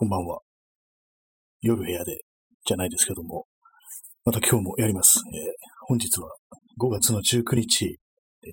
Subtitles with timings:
[0.00, 0.38] こんばんは。
[1.60, 2.20] 夜部屋で、
[2.64, 3.46] じゃないですけども、
[4.24, 5.18] また今日もやります。
[5.34, 5.42] えー
[5.88, 6.30] 本日は
[6.80, 7.98] 5月の19日、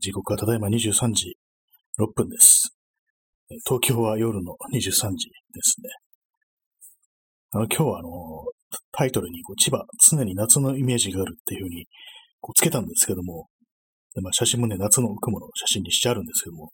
[0.02, 1.38] 時刻はただいま23時
[2.00, 2.76] 6分です。
[3.64, 5.90] 東京は夜の23時ですね。
[7.52, 8.10] あの、今日はあの、
[8.92, 11.86] タイトルにこう千葉、常に夏のイメージがあるっていうふうに
[12.42, 13.50] こうつけたんですけども、
[14.16, 16.72] でまあ、写真もね、夏の雲の写真にしてあるんですけども、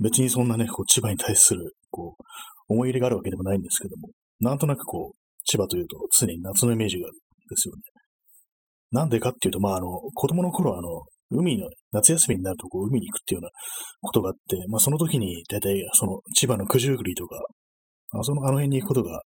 [0.00, 2.22] 別にそんなね、こう千葉に対する、こう、
[2.70, 4.10] 思い入れがあるわけでもないんですけども、
[4.40, 7.82] なんとなくこう、千葉というと常に夏のイメージがあるんですよね。
[8.92, 13.50] なんでかっていうと、まあ、あの、子供の頃あの、海の、夏休みになるとこう海に行くっていうような
[14.00, 17.36] ことがあって、まあその時に大体その千葉の九十九里とか、
[18.18, 19.22] あそのあの辺に行くことが、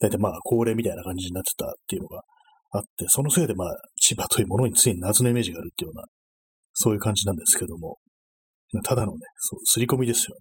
[0.00, 2.22] 大体まあ恒例みたいな感じになってたっていうのが
[2.70, 6.04] あって、そのせいでまあ千葉というものに常に夏のイメージがあるっていうような、
[6.72, 7.98] そういう感じなんですけども、
[8.84, 10.40] ただのね、そう、刷り込みですよね。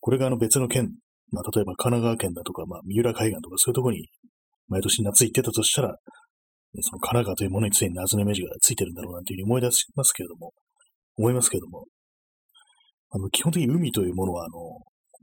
[0.00, 0.92] これがあの別の県、
[1.32, 4.08] まあ例えば神奈川県だとか、まあ三浦海岸とかそういうところに
[4.68, 5.96] 毎年夏行ってたとしたら、
[6.82, 10.52] その神奈川というものに常に夏のイメージがついてるんだろうなというふうに思い出しますけれども、
[11.16, 11.86] 思いますけれども、
[13.10, 14.58] あの、基本的に海というものは、あの、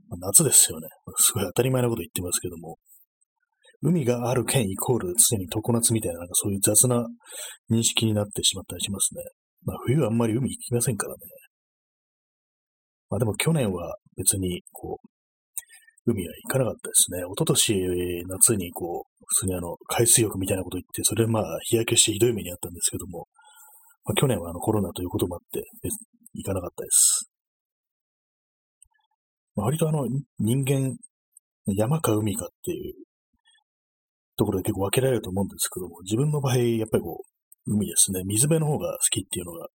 [0.08, 0.88] まあ夏ですよね。
[1.16, 2.78] すごい当たり前なこと言ってますけども、
[3.82, 7.06] 海がある県イコール常に常夏みたいな、なんかそういう雑な
[7.70, 9.22] 認識になってしまったりしますね。
[9.64, 11.20] まあ冬はあんまり海行きませんからね。
[13.10, 15.08] まあでも去年は別に、こう、
[16.06, 17.20] 海は行かなかったですね。
[17.20, 23.26] 一昨年夏にこう、普通にあの、海水浴みたいなこと言って、それでまあ日焼けしてひどい目にあったんですけども、
[24.04, 25.64] まあ去年はあのコロナということもあって、
[26.34, 27.30] 行かなかったです。
[29.56, 30.06] まあ、割とあの、
[30.38, 30.96] 人間、
[31.66, 32.94] 山か海かっていう
[34.36, 38.22] ところで結構分けられると思うんですけども、自分の場合、やっぱりこう、海ですね。
[38.24, 39.68] 水辺の方が好きっていうのが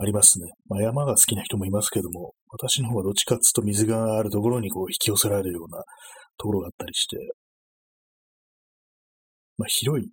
[0.00, 0.46] ありますね。
[0.68, 5.82] まあ、山が好きな人もいますけども、私の方がどっちかっつうと水があるところにこう引き寄せられるような
[6.38, 7.16] ところがあったりして、
[9.56, 10.08] まあ、広い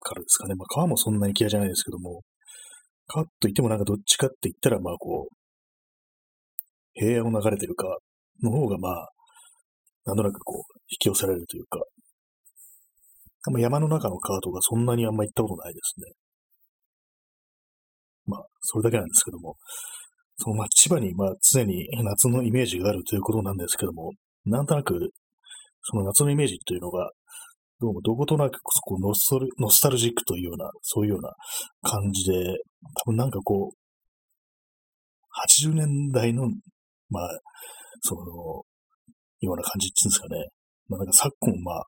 [0.00, 0.56] からですかね。
[0.56, 2.22] まあ、川もそんなに嫌じゃないですけども、
[3.06, 5.34] 川といってもなんかどっちかって言ったら、まあこう、
[6.94, 7.96] 平野を流れてる川
[8.42, 9.08] の方がまあ、
[10.06, 11.80] なんとなくこう、引き寄せられるというか、
[13.46, 16.12] あんま山の中の川とかそんなにあんま行ったことないですね。
[18.60, 19.56] それだけなんですけども、
[20.36, 24.12] そのまあ千葉にまあ常に夏のイメージがあるということなんですけども、
[24.46, 25.10] なんとなく、
[25.82, 27.10] その夏のイメージというのが、
[27.80, 31.32] どうもどことなくそこノスノスタルジックというような、そういうような
[31.82, 32.58] 感じで、
[33.04, 33.76] 多分なんかこう、
[35.64, 36.48] 80年代の、
[37.08, 37.28] まあ、
[38.02, 38.22] その、
[39.40, 40.48] ような感じっていうんですかね。
[40.88, 41.84] まあなんか昨今、まあ、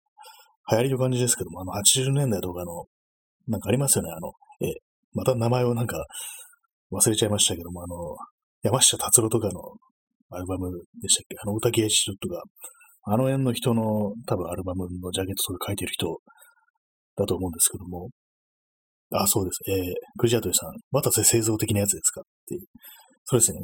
[0.70, 2.86] 流行りの感じですけども、あの80年代とかの、
[3.48, 4.72] なんかありますよね、あの、え、
[5.12, 6.06] また名前をなんか
[6.92, 7.96] 忘れちゃいましたけども、あの、
[8.62, 9.60] 山下達郎とかの
[10.30, 10.70] アルバム
[11.00, 11.36] でしたっけ？
[11.42, 12.42] あの、歌芸師とか、
[13.04, 16.20] あの辺の人の多分アルバムのジャケットとか書いてる人
[17.16, 18.10] だと思うんですけども、
[19.14, 19.58] あ、そうです。
[19.70, 22.20] えー、クジャートリさん、渡瀬製造的なやつですか？
[22.20, 22.60] っていう。
[23.24, 23.58] そうですね。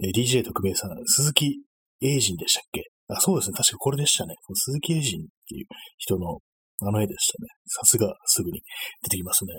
[0.00, 1.60] えー DJ 特命さん、鈴木
[2.00, 2.82] 英人でしたっけ？
[3.08, 3.54] あ、そうですね。
[3.56, 4.34] 確かこれでしたね。
[4.54, 5.66] 鈴木英人っていう
[5.98, 6.38] 人の
[6.80, 7.48] あの絵でしたね。
[7.66, 8.60] さすがすぐに
[9.02, 9.52] 出てきますね。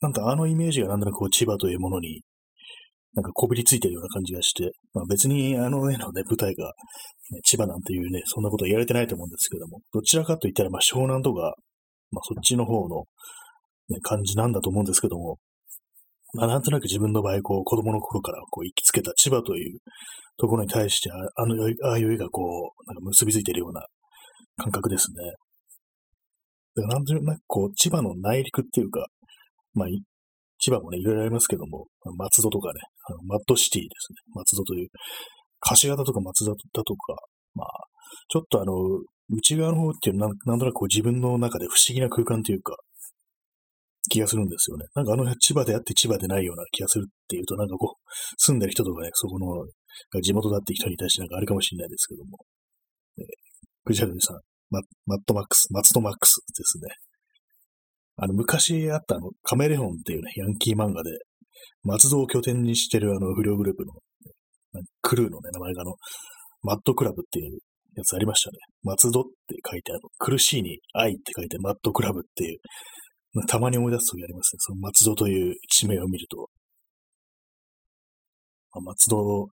[0.00, 2.22] なんかあのイメージがなんとなくこう千葉というものに
[3.14, 6.66] なんかこびりついてるような感じがして、まあ別にあの絵のね、舞台が、
[7.30, 11.54] ね、千葉なんていうね、そんなことは言われてないと思うんですけども、どちらかと言ったらまあ湘南とか、
[12.12, 13.04] まあそっちの方の、
[13.88, 15.38] ね、感じなんだと思うんですけども、
[16.34, 19.78] まあなんとなく自分の場合、こう子供の頃からこう行きつけた千葉という
[20.36, 21.16] ところに対して、あ
[21.46, 21.56] の、
[21.88, 23.84] ああいう絵がこう、なんか結びついてるような
[24.58, 26.84] 感覚ですね。
[26.86, 29.06] なんとなくこう、千葉の内陸っていうか、
[29.78, 29.88] まあ、
[30.58, 34.16] 千葉もね、いろいろありますけども、松戸とかね、あのマッドシティですね。
[34.34, 34.88] 松戸という、
[35.60, 37.14] 柏田とか松田だとか、
[37.54, 37.68] まあ、
[38.28, 38.74] ちょっとあの、
[39.30, 42.76] 内側の方っていうのはなんなんとなくこう自分の中で不思議な空間というか、
[44.10, 44.86] 気がするんですよね。
[44.94, 49.66] なんかあの千葉であって千葉でないような気がするっていうと、なんかこう、住んでる人とかね、そこの、
[50.22, 52.38] 地元だって人に対してなんかあるかもしれないですけども。
[53.18, 53.24] えー、
[53.84, 56.88] クジャルさん、ママットマックス、マツトマックスですね。
[58.20, 61.10] あの、昔あったあの、カメレオンっていうね、ヤンキー漫画で、
[61.84, 63.92] 松戸を拠点にしてるあの、不良グループの、
[65.02, 65.94] クルーのね、名前があの、
[66.62, 67.58] マッドクラブっていう
[67.96, 68.58] やつありましたね。
[68.82, 69.30] 松戸って
[69.70, 72.58] 書いてある、苦しいに愛って書いてマッドクラブっていう、
[73.46, 74.58] たまに思い出すときありますね。
[74.58, 76.50] その松戸という地名を見ると。
[78.72, 79.48] あ松戸、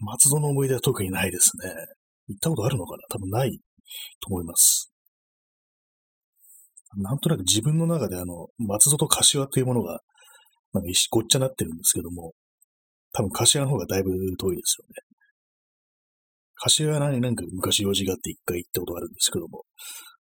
[0.00, 1.72] 松戸の思い出は特にないですね。
[2.28, 3.02] 行ったことあるのかな？
[3.08, 3.58] 多分ない
[4.20, 4.91] と思います。
[6.96, 10.00] なんとなく自分の中であの、松戸と柏というものが、
[10.72, 12.32] なんか一ごっちゃなってるんですけども、
[13.12, 15.12] 多分柏の方がだいぶ遠いですよね。
[16.56, 19.64] 柏原になんか昔用事があって一回行ったことがあるんですけども、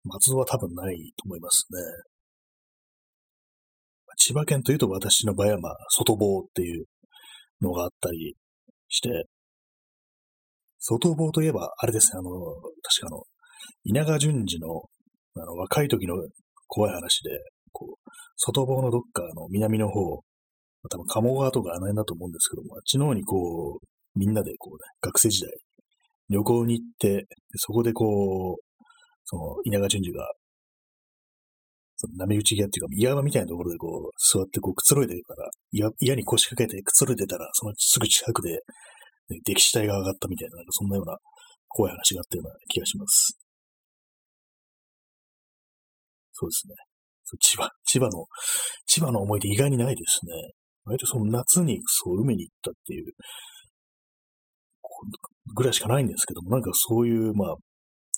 [0.05, 1.79] 松戸は多分ないと思いますね。
[4.17, 6.87] 千葉県というと私の場合は、まあ、外房っていう
[7.61, 8.35] のがあったり
[8.88, 9.26] して、
[10.81, 13.23] 外房といえば、あれですね、あの、確かあの、
[13.85, 14.82] 稲川淳二の、
[15.37, 16.14] あの、若い時の
[16.69, 17.31] 怖い話で、
[17.73, 20.23] こう、外房のどっかの南の方、
[20.91, 25.50] 多分鴨川とかあの辺だと思うんですけども、あっちの方にこう、みんなでこうね、学生時代、
[26.31, 27.26] 旅行に行って、
[27.56, 28.62] そこでこう、
[29.25, 30.32] その、稲川淳二が、
[31.97, 41.17] その波打ち際っていうか、岩場みたいなところでこう、座ってこう、くつろいでるから、岩岩に腰掛けてくつろいでたら、そのすぐ近くで、ね、歴史体が上がったみたいな、なんかそんなような
[41.69, 43.38] 怖い話があったような気がします。
[46.38, 46.75] そうですね。
[47.40, 48.26] 千葉、千葉の、
[48.87, 50.32] 千葉の思い出意外にないですね。
[50.85, 53.12] 割とその夏にそう海に行ったっていう
[55.55, 57.56] ぐらいしかないんですけども、なんかそういう、まあ、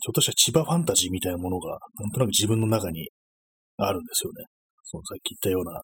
[0.03, 3.09] ちょっとした千葉ファンタジーみたいなものが、なんとなく自分の中に
[3.79, 4.45] あるんですよね。
[4.85, 5.81] そのさっき言ったような、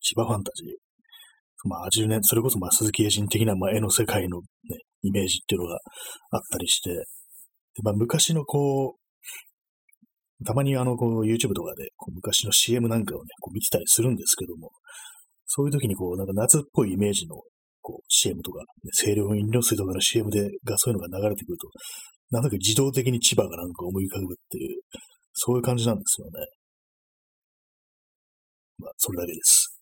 [0.00, 0.66] 千葉ファンタジー。
[1.66, 4.46] まあ、80年、それこそまあ鈴木英人的なまあ絵の世界のね、
[5.02, 5.78] イメージっていうのが
[6.30, 9.03] あったりして、でまあ、昔のこう、
[10.44, 14.70] たまにあの、こう、YouTube とかで、こう昔の CM なんかをね、こう見てたりするんですけども、
[15.46, 17.36] そういう時にこう、なんか夏っぽいイメージの
[17.80, 21.68] こう CM とか、ね、清涼飲料水とかの CM でがそういうのが流れてくると、
[22.30, 24.80] なんだか自動的に千葉がなんか思い浮かぶっていう、
[25.34, 26.32] そういう感じなんですよね。
[28.78, 29.78] まあ、それだけです。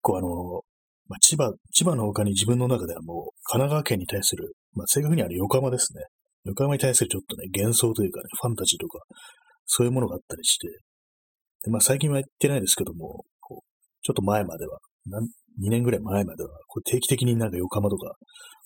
[0.00, 0.62] こうあの、
[1.08, 6.04] まあ、千葉、千葉の他に自分の中ではもう神奈川県に対する、まあ、正確には横浜ですね。
[6.44, 8.98] 横浜に対するちょっとね、幻想というかね、ファンタジーとか、
[9.66, 10.68] そういうものがあったりして、
[11.62, 13.64] でまあ、最近は言ってないですけども、こう
[14.02, 14.78] ちょっと前までは、
[15.62, 18.14] 2年ぐらい前までは、こう定期的になんか横浜とか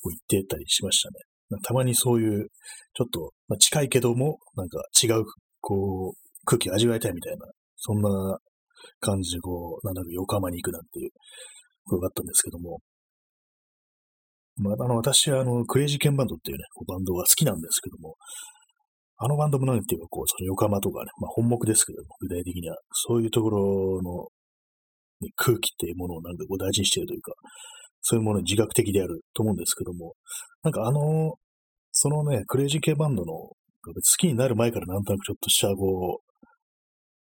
[0.00, 1.60] こう行ってたりしましたね。
[1.62, 2.48] たまにそういう、
[2.94, 5.24] ちょっと、まあ、近いけども、なんか違う、
[5.60, 7.46] こう、空気を味わいたいみたいな、
[7.76, 8.38] そんな
[9.00, 11.10] 感じで、こう、なんだろ、横浜に行くなんていう
[11.84, 12.80] ことがあったんですけども、
[14.56, 18.14] まあ、あの、私は、あの、クレイジーケンバンドっていうね、こうバンドが好きなんですけども、
[19.16, 24.28] あのバンドもなんていうか、こう、その横浜とかね、まあ本目ですけども、具体的には、そういうところの
[25.36, 27.32] 空気っていうものをなんかこう大事にしているというか、
[28.02, 30.14] そういうものに自覚的であると思うんですけども、
[30.62, 31.34] なんかあの、
[31.92, 33.56] そのね、クレイジー系バンドの好
[34.18, 36.24] きになる前からなんとなくちょっとしたこう、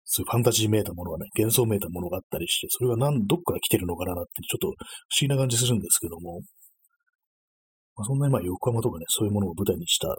[0.05, 4.75] そういうファンタジーめいたものがね、幻想めいたものがあったりして、それは何、どっから来てるのかなって、ちょっと不思
[5.21, 6.41] 議な感じするんですけども、
[8.01, 10.17] まあ、そんなにまあ横浜とかね、そういうものを舞台にした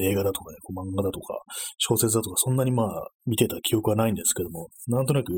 [0.00, 1.38] 映画だとかね、こう漫画だとか、
[1.78, 5.32] 小説だとか、そんなにまあ見てた記憶はないんですけども、なんとなく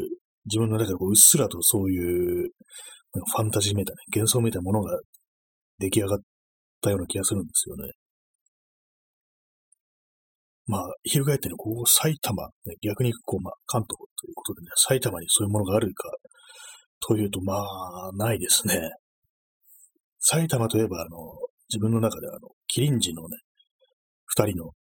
[0.46, 2.50] 自分の中でこううっすらとそういう
[3.12, 4.98] ファンタジーめいたね、幻想めいたものが
[5.78, 6.18] 出来上がっ
[6.80, 7.92] たような気がするんですよね。
[10.66, 16.08] まあ、翻ってね、ここ埼玉、ね、逆にこう、まあ、関東ということでね、埼玉にそういうものがあるか、
[17.06, 18.80] というと、まあ、ないですね。
[20.26, 21.18] 埼玉といえば、あの、
[21.68, 23.36] 自分の中では、あの、キリンジのね、
[24.26, 24.72] 二人の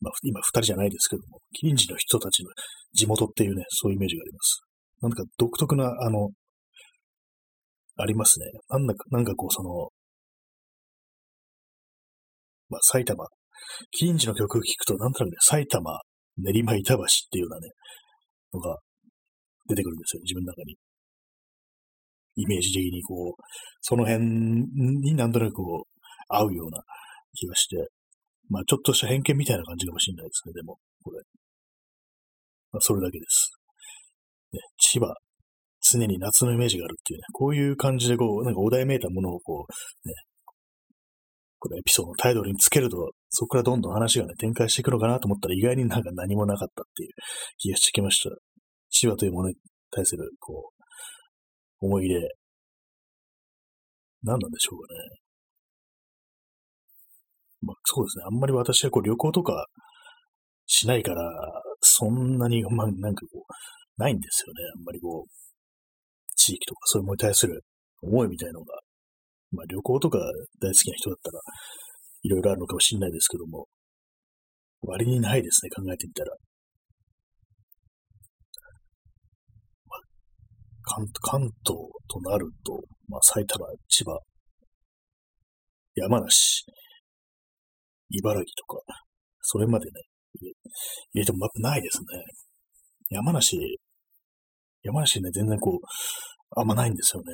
[0.00, 2.50] まあ、今二人じゃないですけども、キリンジの人たちの
[2.94, 4.62] 地元っていうね、そういうイメージがあります。
[5.02, 6.30] なんか独特な、あの、
[7.96, 8.46] ありますね。
[8.70, 9.90] なんだか、なんかこう、その、
[12.70, 13.26] まあ、埼玉、
[13.90, 16.00] キリンジの曲を聴くと、なんとなくね、埼玉、
[16.38, 17.68] 練馬板橋っていうようなね、
[18.54, 18.78] のが
[19.68, 20.76] 出てくるんですよ、自分の中に。
[22.36, 23.42] イメージ的にこう、
[23.80, 26.82] その辺になんとなくこう、合うような
[27.34, 27.88] 気がして、
[28.48, 31.20] まあちょっとした偏見みたいな感じかもしれないですね、でも、これ。
[32.72, 33.52] まあそれだけです。
[34.52, 35.14] ね、千葉、
[35.80, 40.14] 常に夏のイメージがあるっていうね、こういう感じでこう、なんかお題めいたものをこう、ね、
[41.58, 47.10] このエピソードのタイトルにつけると、そこからどんどん話がね、展開していくのかなと思ったら意外になんか何もなかったっていう
[47.58, 48.34] 気がしてきました。
[48.88, 49.56] 千葉というものに
[49.90, 50.79] 対する、こう、
[51.80, 52.34] 思い入れ、
[54.22, 55.20] 何なんでしょうかね。
[57.62, 58.24] まあそうですね。
[58.26, 59.66] あんまり私はこう旅行とか
[60.66, 61.24] しないから、
[61.80, 64.60] そんなに、 まあなんかこう、ないんですよね。
[64.76, 65.30] あんまりこう、
[66.36, 67.64] 地域とかそういうものに対する
[68.02, 68.80] 思いみたいのが、
[69.50, 70.18] まあ旅行とか
[70.60, 71.40] 大好きな人だったら、
[72.22, 73.66] いろいろあるのかもしれないですけども、
[74.82, 76.34] 割にないですね、考えてみたら。
[79.86, 80.00] まあ、
[80.90, 81.78] 関関東
[82.08, 84.18] となると、まあ埼玉、千葉、
[85.94, 86.64] 山梨、
[88.10, 88.82] 茨城とか、
[89.40, 89.92] それまでね、
[91.12, 92.04] 入れてもないですね。
[93.10, 93.56] 山梨、
[94.82, 95.86] 山梨ね、全然こう、
[96.56, 97.32] あんまないんですよね。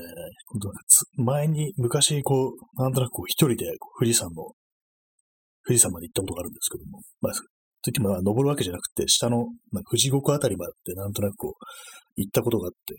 [1.16, 3.64] 前に、昔、こう、なんとなくこう一人で
[3.98, 4.52] 富士山の、
[5.66, 7.32] 富士山まで行ったことがあるんですけども、まあ、
[7.82, 9.46] といっても、登るわけじゃなくて、下の、
[9.88, 11.52] 富士五湖あたりまでなんとなくこう、
[12.16, 12.94] 行ったことがあって、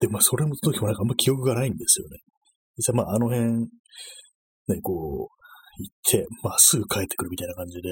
[0.00, 2.18] で、まあ、それの時もなんかあんま記憶がないんですよね。
[2.76, 3.60] 実際、まあ、あの辺、
[4.68, 7.88] ね、こう、行って、まあ、すぐ帰ってくるみたいな感じで、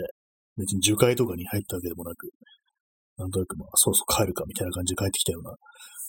[0.56, 2.30] 別に樹海とかに入ったわけでもなく、
[3.16, 5.54] なんとなくまあ、そうそう帰るかみたいな感じで帰ってきたような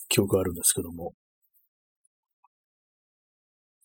[0.10, 1.14] 記憶があるんですけども、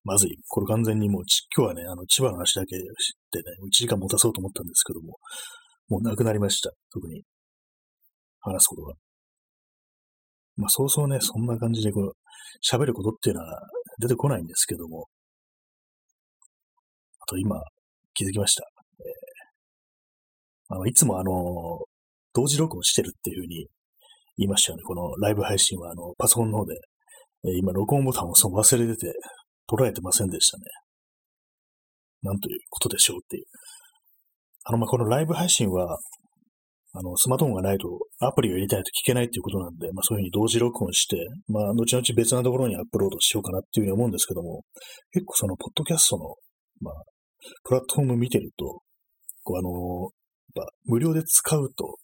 [0.02, 0.38] まずい。
[0.49, 1.23] これ完全にもう、
[1.55, 5.19] 今日はね、あの、千葉の話だけしてね、1時間持たそうと思ったんですけども、
[5.88, 6.73] もうなくなりました。
[6.90, 7.23] 特に、
[8.40, 8.95] 話すことが。
[10.61, 12.12] まあ、そうそうね、そんな感じで、こう、
[12.62, 13.61] 喋ることっていうのは
[13.99, 15.09] 出てこないんですけども、
[17.19, 17.61] あと今、
[18.12, 18.64] 気づきました。
[19.00, 21.33] えー、あの、いつもあの、
[22.35, 23.67] 同時録音してるっていうふうに
[24.37, 24.83] 言いましたよね。
[24.83, 26.75] このライブ配信は、あの、パソコンの方で、
[27.45, 29.14] えー、今、録音ボタンをその忘れてて、
[29.67, 30.64] 捉えてませんでしたね。
[32.23, 33.45] なんということでしょうっていう。
[34.64, 35.99] あの、まあ、このライブ配信は、
[36.92, 37.87] あの、スマートフォンがないと、
[38.18, 41.16] アプリを入れたいと聞けないっていうことなんで、まあそういうふうに同時録音して、
[41.49, 44.64] まあ、後々別なところにアップロードしようかなっていうふうに思うんですけども、
[45.12, 46.35] 結構その、ポッドキャストの、
[46.80, 46.94] まあ、
[47.64, 48.82] プラットフォーム見てると、
[49.44, 50.11] こうあの、
[50.56, 51.97] やっぱ無料で使うと、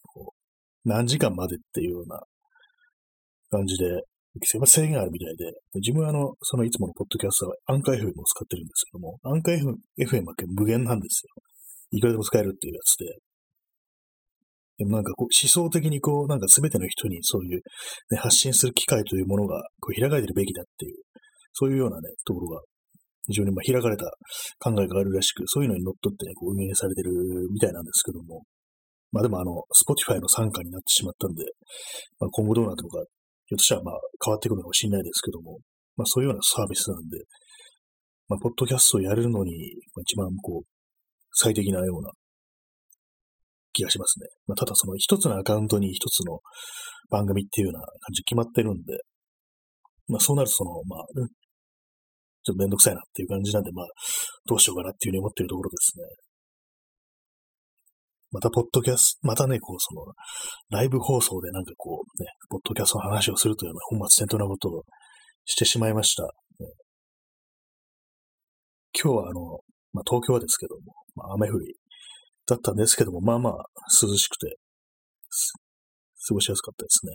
[0.85, 2.21] 何時間までっていうような
[3.51, 4.03] 感じで、
[4.65, 9.57] 制限あるみたいで、自分はあの、そのいつものポッドキャストはアンカー FM を使ってるんですけども、アンカー
[9.97, 11.43] FM は無限なんですよ。
[11.91, 13.26] いくらでも使えるっていうやつで。
[14.77, 17.61] でもなんかこう思想的にこう、なんか全ての人にそういう、
[18.11, 20.95] ね、発信する機会というものがこう開かれてるべきだっていう、
[21.53, 22.61] そういうようなね、ところが
[23.25, 24.05] 非常にまあ開かれた
[24.59, 27.11] 考えがあるらしく、そういうのに乗っ取ってね、こう運営されてる
[27.51, 28.43] みたいなんですけども、
[29.11, 31.43] まあでもあの、Spotify の参加になってしまったんで、
[32.19, 33.03] まあ今後どうなってるのか、
[33.47, 35.57] ひょっとしたらまあ変わってくるのかもしれないですけども、
[35.95, 37.17] まあそういうようなサービスなんで、
[38.29, 39.55] まあ、ポッドキャストをやるのに、
[40.03, 40.67] 一番こう、
[41.31, 42.11] 最適なような
[43.77, 44.27] 気がしますね。
[44.47, 46.39] まあ、ただその一つのアカウントに一つの
[47.09, 48.97] 番組っていうような感じ決まってるんで、
[50.07, 51.05] まあそうなるとその、まあ、
[52.43, 53.85] ちょっとめんどくさいなっていう感じなんで、まあ、
[54.47, 56.05] どうしようかなっていうふうに思ってるところですね。
[58.31, 60.03] また、ポッドキャスト、またね、こう、その、
[60.69, 64.83] ライブ放送でなんかこう、ね、ポッドキャストの話をするというような本末転倒なことを
[65.45, 66.23] してしまいました。
[66.23, 66.29] ね、
[68.93, 69.59] 今日はあの、
[69.93, 71.75] まあ、東京はですけども、まあ、雨降り
[72.47, 73.65] だったんですけども、まあまあ
[74.01, 74.57] 涼しくて、
[76.27, 77.13] 過ごしやすかったですね。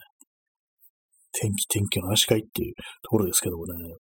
[1.32, 3.96] 天気、天気の話会っていうところですけどもね、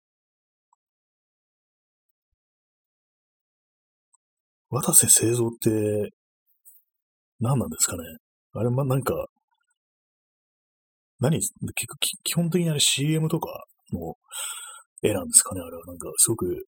[4.71, 6.11] 渡瀬製造って
[7.39, 8.03] 何なんですかね？
[8.53, 9.27] あれ、ま、なんか、
[11.19, 11.53] 何結
[11.87, 14.15] 構基本的にあれ CM とかの
[15.01, 15.61] 絵なんですかね？
[15.61, 16.65] あれはなんかすごく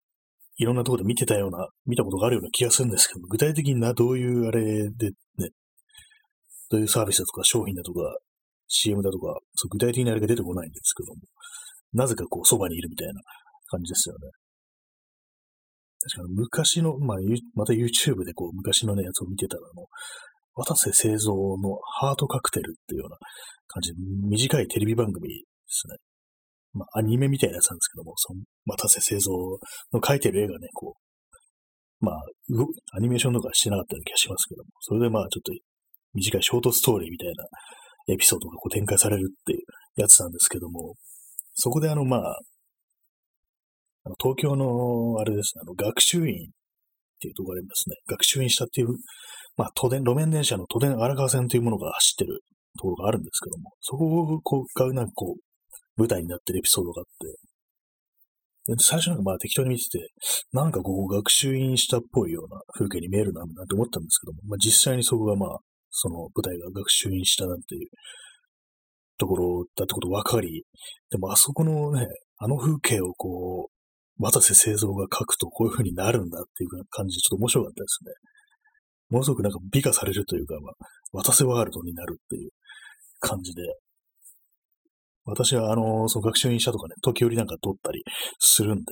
[0.62, 5.50] いろんなところで見てたような、見たことがあるような気がするんですけど具体的にな、どういうあれでね、
[6.70, 8.02] どういうサービスだとか商品だとか
[8.68, 11.22] CM だとか、そう具体的にあれが出てこないんですけども、
[11.94, 13.14] なぜかこうそばにいるみたいな
[13.70, 14.30] 感じですよね。
[16.04, 17.18] 確かに昔の、まあ、
[17.56, 19.88] また YouTube でこう、昔のね、やつを見てたら、あの、
[20.54, 23.18] 渡瀬製造のハートカクテルっていうような
[23.68, 23.98] 感じで、
[24.30, 25.36] 短いテレビ番組で
[25.68, 25.96] すね。
[26.74, 29.32] まあ、アニメみたいなやつなんですけども、その、渡瀬製造
[29.94, 32.16] の描いてる絵がね、こう、まあ、
[32.98, 35.52] アニメーションとかしてなかったような気がしますけども、それでまあ、ちょっと
[36.14, 37.46] 短いショートストーリーみたいな
[38.14, 39.60] エピソードがこう展開されるっていう
[39.96, 40.96] やつなんですけども、
[41.54, 42.40] そこであの、まあ、
[44.04, 46.50] あの東京の、あれですね、あの、学習院っ
[47.22, 47.96] ていうところがありますね。
[48.08, 48.88] 学習院したっていう、
[49.58, 52.42] まあ、都電、路面電車の都電荒川線というものが走ってる
[52.80, 55.42] ところがあるんですけども、そこを、こう、が、なんかこう、
[56.02, 57.06] 舞台になってるエピソードがあっ
[58.68, 60.10] て、最初なんかまあ適当に見てて、
[60.52, 65.60] なんかここ学習院したっぽいような風景に見えるな、なんて思ったんですけども、まあ実際にそこがまあ、
[65.92, 67.88] その舞台が学習院したなんていう
[69.18, 70.64] ところだってこと分かり、
[71.12, 78.12] でもあそこのね、あの風景をこう、渡瀬製造が書くとこういう風になるんだっていう感じでちょっと面白かったですね。
[79.10, 82.52] ものすごくなんか美化されるというか、まあ、渡瀬ワールドになるっていう
[83.20, 83.62] 感じで、
[85.26, 88.04] 私はあの、その学習院者とかね、時折なんか撮ったり
[88.40, 88.84] するんで、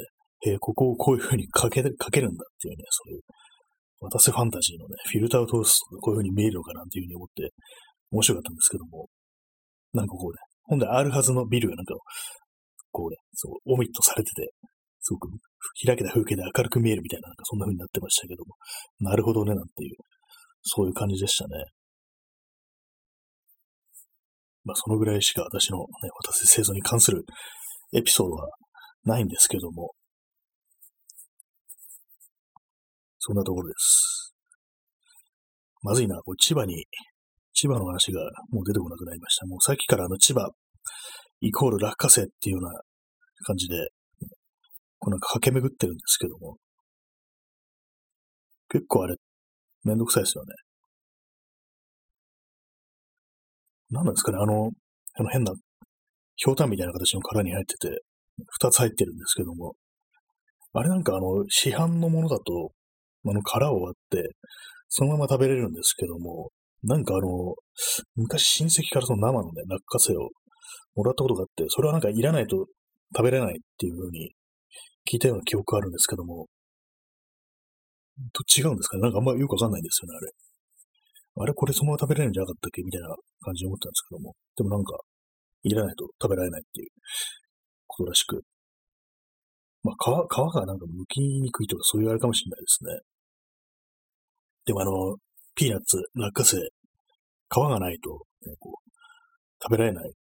[0.47, 3.21] えー、ここをこういう風に書け、書けるんだっていうね、そういう、
[4.01, 7.51] 渡瀬ファンタジーのね、フィルターを通すとこういう風に見えるのかなっていう風に思って
[8.11, 9.09] 面白かったんですけども、
[9.93, 11.95] なんかこうね、本来あるはずのビルがなんか、
[12.91, 14.47] こうね、そう、オミットされてて、
[15.01, 15.29] すごく
[15.85, 18.55] 開けた風景で明るく見えるみたいな、なんかそんな風になってましたけども、
[18.99, 19.95] なるほどね、なんていう、
[20.61, 21.65] そういう感じでしたね。
[24.69, 25.85] まあ、そのぐらいしか私のね、
[26.23, 27.25] 私製造に関する
[27.91, 28.49] エピソードは
[29.03, 29.95] ないんですけども、
[33.17, 34.35] そんなところです。
[35.81, 36.85] まずいな、これ千葉に、
[37.53, 38.21] 千葉の話が
[38.51, 39.47] もう出てこなくなりました。
[39.47, 40.47] もうさっきからあの千葉
[41.41, 42.79] イコール落花生っていうような
[43.47, 43.75] 感じで、
[44.99, 46.57] こうなんか駆け巡ってるんですけども、
[48.69, 49.15] 結構あれ、
[49.83, 50.53] めんどくさいですよね。
[53.91, 54.71] 何なんですかね、あの、
[55.15, 55.53] あの変な、
[56.35, 58.01] ひょうたんみたいな形の殻に入ってて、
[58.47, 59.75] 二つ入ってるんですけども、
[60.73, 62.71] あれなんかあの、市販のものだと、
[63.25, 64.29] あの殻を割って、
[64.87, 66.51] そのまま食べれるんですけども、
[66.83, 67.55] なんかあの、
[68.15, 70.29] 昔親戚からその生のね、落花生を
[70.95, 72.67] もらったことがあって、それはなんかいらないと
[73.15, 74.31] 食べれないっていう風に
[75.11, 76.47] 聞いたような記憶があるんですけども、
[78.33, 79.01] と違うんですかね。
[79.03, 80.31] なんかあんまよくわかんないんですよね、あれ。
[81.39, 82.83] あれこれそのまま食べれないんじゃなかったっけ？
[82.83, 84.35] みたいな感じで思ったんですけども。
[84.57, 84.99] でもなんか、
[85.63, 86.89] いらないと食べられないっていう
[87.87, 88.43] ことらしく。
[89.83, 92.99] まあ、皮、皮がなんか剥きにくいとかそういうあれかもしれないですね。
[94.65, 95.17] でもあの、
[95.55, 96.57] ピーナッツ、落花生、
[97.49, 98.91] 皮がないと、ね、こう、
[99.63, 100.13] 食べられない。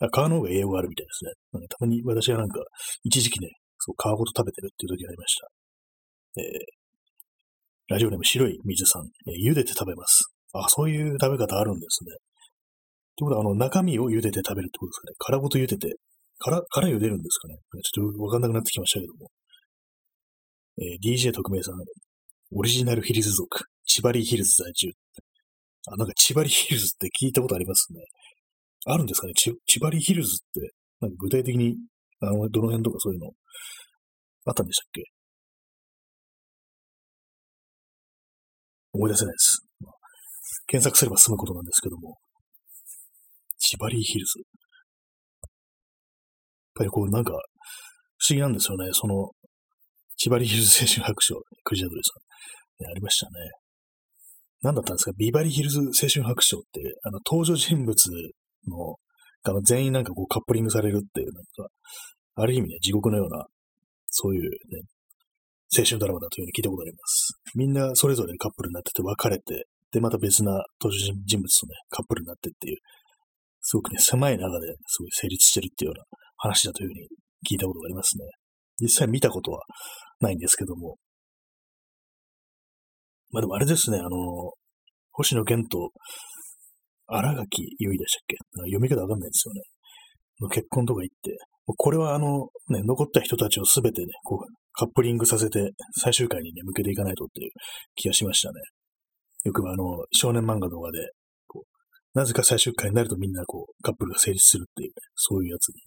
[0.00, 1.32] あ皮の方が栄養があるみたいですね。
[1.52, 2.60] なんかたまに私はなんか、
[3.02, 5.48] 一時期ね、そう、皮ごと食べてるっていう時がありました。
[6.40, 6.77] えー、
[7.88, 10.30] ラジオネーム白い水さん、えー、茹でて食べます。
[10.52, 12.12] あ、そういう食べ方あるんですね。
[12.12, 12.16] っ
[13.16, 15.14] てことは、あの、中身を茹でて食べるってことですかね。
[15.18, 15.96] 殻ごと茹でて、
[16.38, 17.56] 殻、殻茹でるんですかね。
[17.82, 19.30] ちょっとわかんなくなってきましたけども。
[20.78, 21.74] えー、DJ 特命さん、
[22.52, 24.92] オリジナルヒルズ族、千葉リヒルズ在住。
[25.90, 28.00] あ、なんか千葉リヒルズって聞いたことありますね。
[28.86, 29.32] あるんですかね？
[29.34, 31.76] 千葉リヒルズって、なんか具体的に、
[32.20, 33.32] あの、どの辺とかそういうの、
[34.44, 35.02] あったんでしたっけ？
[38.92, 39.62] 思い出せないです。
[39.80, 39.92] まあ、
[40.66, 42.18] 検索すれば済むことなんですけども。
[43.58, 44.38] 千葉リーヒルズ。
[44.38, 45.50] やっ
[46.74, 48.90] ぱりこうなんか、不思議なんですよね。
[48.92, 49.32] その、
[50.16, 52.12] 千葉リーヒルズ青春白書、クジャドリさ
[52.84, 52.90] ん。
[52.90, 53.32] ありましたね。
[54.62, 55.12] 何だったんですか？
[55.16, 57.94] ビバリーヒルズ青春白書って、あの、登場人物
[58.66, 58.96] の、
[59.44, 61.68] あの、全員なんかこうカップリングされるっていう、なんか、
[62.36, 63.46] ある意味ね、地獄のような、
[64.10, 64.82] そういうね、
[65.76, 67.32] 青春ドラマだというふうに聞いたことがあります。
[67.54, 72.76] みんなそれぞれカップルになってて別れて、で、また別な登場人物とね、カップルになってっていう、
[73.60, 76.04] すごくね、狭い中ですごい成立してるっていうような
[76.36, 77.08] 話だというふうに
[77.50, 78.24] 聞いたことがありますね。
[78.80, 79.62] 実際見たことは
[80.20, 80.96] ないんですけども、
[83.30, 84.52] まあでもあれですね、あの、
[85.12, 85.90] 星野源と
[87.06, 88.36] 荒垣結衣でしたっけ？
[88.70, 89.62] 読み方わかんないですよね。
[90.50, 97.50] 結婚とか言って、これはあの、ね、残った人たちをすべてね、こう、カップリングさせて最終回にね、向けていかないとっていう
[97.96, 98.60] 気がしましたね。
[99.42, 100.98] よくあの、少年漫画動画で、
[101.48, 105.82] こう、なぜか最終回になるとみんなこう、カップルが成立するっていう、ね、そういうやつに、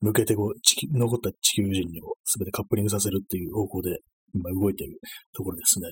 [0.00, 3.98] 向けてこう、地球残った地球人をすべてカップリングさせるっていう方向で、
[4.34, 4.98] 今動いている
[5.32, 5.86] ところですね。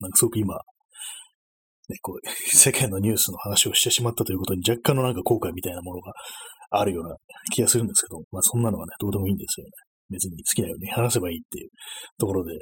[0.00, 6.14] なんかすごく今、ね、こう、 世間のニュースの話をしてしまったということに若干のなんか後悔みたいなものが
[6.70, 7.16] あるような
[7.52, 9.72] 気がするんですけど、まあそんなのはね、どうでもいいんですよね。
[10.10, 11.70] 別に好きなように話せばいいっていう
[12.18, 12.58] ところで、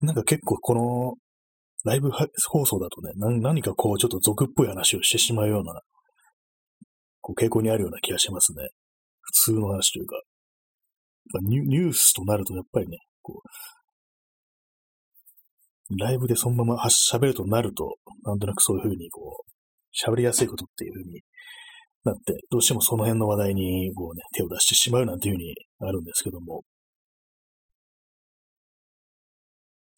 [0.00, 1.14] なんか結構この
[1.84, 5.80] ライブ放送だとね、何かこうちょっと俗っぽい話をしてしまうような、
[7.20, 8.68] こう傾向にあるような気がしますね。
[9.22, 10.20] 普通の話というか、
[11.42, 13.48] ニュースとなるとやっぱりね、こう、
[15.98, 21.22] ライブでそのまま喋るとなると、なんとなくそういうふうにこう、喋りやすいことっていうふうに
[22.06, 26.62] なって、どうしてもその辺の話題にこうね、手を出してしまうなんていうふうにあるんですけども、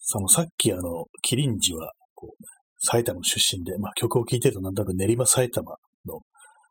[0.01, 2.45] そのさっきあの、キリンジは、こう、
[2.81, 6.21] 埼玉出身で、まあ曲を聴いてるとなんとなく練馬埼玉の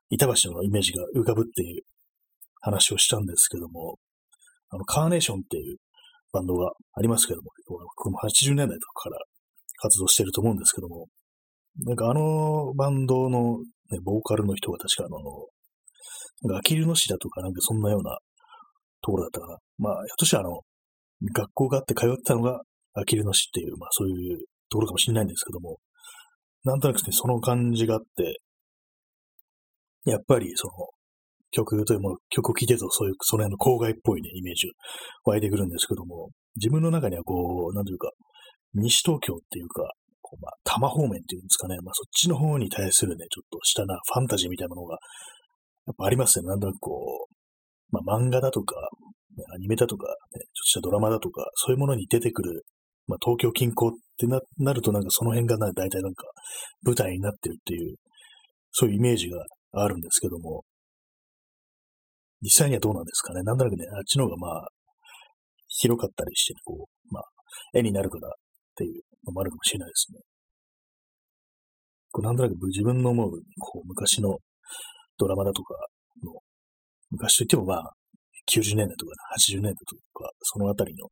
[0.10, 1.84] 板橋のイメージが浮かぶっていう
[2.62, 3.98] 話をしたんですけども、
[4.70, 5.78] あの、カーネーションっていう
[6.34, 7.52] バンドがありますけども、
[7.96, 9.18] この80年代とかから
[9.82, 11.08] 活動してると思うんですけども、
[11.86, 13.60] なんかあのバンドの、
[13.92, 15.20] ね、ボーカルの人が確かあの、
[16.44, 18.18] なんかあきる野市だとかなんかそんなような
[19.02, 19.58] ところだったかな。
[19.78, 20.62] まあ、ひょっとしたらあの、
[21.34, 22.62] 学校があって通ってたのが
[22.94, 24.38] あきる野市っていう、まあそういう
[24.70, 25.80] ところかもしれないんですけども、
[26.64, 28.40] なんとなくね、その感じがあって、
[30.06, 30.74] やっぱりその、
[31.52, 34.68] 曲というもの、曲を聴いてると、そういう、その辺の郊外っぽいね、イメージ
[35.24, 38.12] 湧いてくるんですけども、自分の中にはこう、なんというか、
[38.74, 39.90] 西東京っていうか、
[40.28, 44.98] こうまあ、多摩方面っていうんですかね、まあそっちの方に対するね、ちょっとしたな、ファンタジーみたいなものが、
[45.88, 46.48] やっぱありますね。
[46.48, 48.76] なんとなくこう、まあ漫画だとか、
[49.56, 52.66] アニメだとか、ね、ちょっとしたドラマだとか、そういうものに出てくる
[53.08, 56.26] まあ、東京近郊ってななるとなんかその辺がな大体なんか
[56.84, 57.96] 舞台になってるっていう、
[58.72, 60.64] そういうイメージがあるんですけども、
[62.42, 63.42] 実際にはどうなんですかね。
[63.44, 64.68] なんとなくね、あっちの方がまあ、
[65.68, 67.24] 広かったりして、こう、まあ、
[67.74, 68.32] 絵になるからっ
[68.76, 70.20] ていうのもあるかもしれないですね。
[72.12, 74.40] こうなんとなく自分の思う、こう、昔の
[75.18, 75.76] ドラマだとか
[76.24, 76.34] の、
[77.12, 77.94] 昔といってもまあ、
[78.52, 81.08] 90年代とか80年代とか、そのあたりの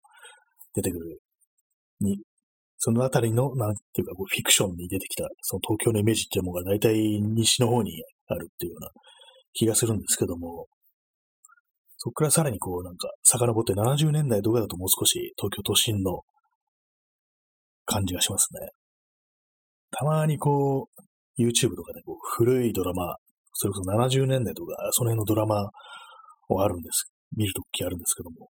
[0.74, 1.20] 出てくる
[2.00, 2.22] に、
[2.78, 8.90] そのあたりの、なんていうか、こうフィクションに出てきた、その東京のイメージっていうものが大体西の方にあるっていうような
[9.54, 10.68] 気がするんですけども、
[11.98, 16.22] そこからさらにこうなんか遡って70年代とかだともう少し東京都心の
[17.86, 18.70] 感じがしますね。
[19.92, 23.16] たまにこう、YouTube とかでこう古いドラマ、
[23.54, 25.70] それこそ70年代とか、その辺のドラマ
[26.50, 27.12] をあるんです。
[27.36, 28.50] 見るときあるんですけども。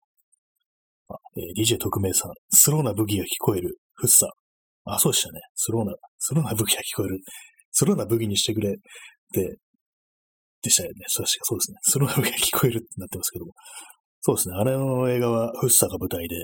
[1.09, 4.27] あえー、DJ 特命さん、スローな武器が聞こえる、フッサ。
[4.85, 5.39] あ、そうでしたね。
[5.55, 7.19] スローな、スローな武器が聞こえる。
[7.71, 8.73] スローな武器にしてくれっ
[9.33, 9.57] て、
[10.61, 10.95] でしたよね。
[11.13, 11.77] 確かそうですね。
[11.81, 13.53] スローな武器が聞こえるってなってますけども。
[14.21, 14.55] そうですね。
[14.55, 16.35] あれの映画はフッサが舞台で、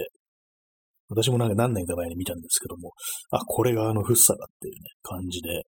[1.10, 2.94] 私もなんか何年か前に見たんですけども、
[3.32, 5.64] あ、これがあのフッサだっていうね、感じで。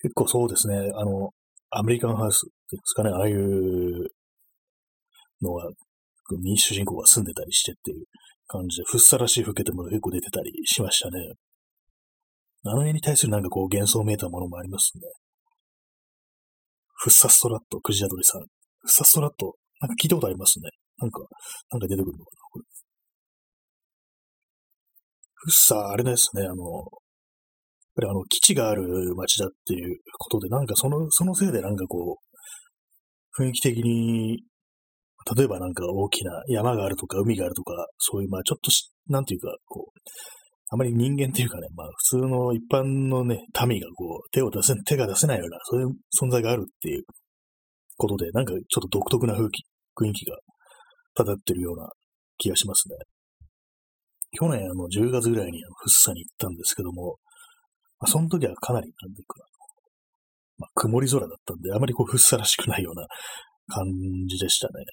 [0.00, 0.76] 結構そうですね。
[0.94, 1.30] あの、
[1.70, 3.10] アメリカンハウスっていうんですかね。
[3.10, 4.08] ああいう
[5.42, 5.70] のは
[6.42, 8.04] 民主人公が住んでたりしてっていう
[8.46, 11.34] 感じで、ふっさらしい風景でも結構出てたりしましたね。
[12.64, 15.02] あの絵に対するなんかこう幻想めいたものもありますね。
[16.94, 18.40] フッサストラット、クジラドリさん。
[18.40, 18.48] フッ
[18.88, 20.70] サストラット、なんか聞いたことありますね。
[20.98, 21.20] なんか、
[21.70, 22.64] なんか出てくるのかな、これ。
[25.46, 26.56] フッサ、あれですね、あの、やっ
[27.94, 32.18] ぱりあの、基地がある街だっていうことで、なんかその、そのせいでなんかこ
[33.38, 34.42] う、雰囲気的に
[35.34, 40.00] 例えばなんか大きな山があるとか海があるとか、そういう、まあちょっとし、なんていうか、こう、
[40.70, 45.88] あまり人間っていうかね、まあ普通の一般のね、民がこう、手を出せ、手が出せないような、そういう
[46.20, 47.04] 存在があるっていう
[47.96, 49.64] ことで、なんかちょっと独特な雰囲気、
[50.00, 50.36] 雰囲気が
[51.14, 51.88] 漂ってるような
[52.38, 52.94] 気がしますね。
[54.36, 57.16] 去年あの10月ぐらいにあのフッサに行ったんですけども、
[57.98, 59.40] まあ、その時はかなり、なんていうか、
[60.58, 63.06] まあ、曇り空だったんで、あまりこう、ふっさらしくないような
[63.68, 63.84] 感
[64.28, 64.84] じでしたね。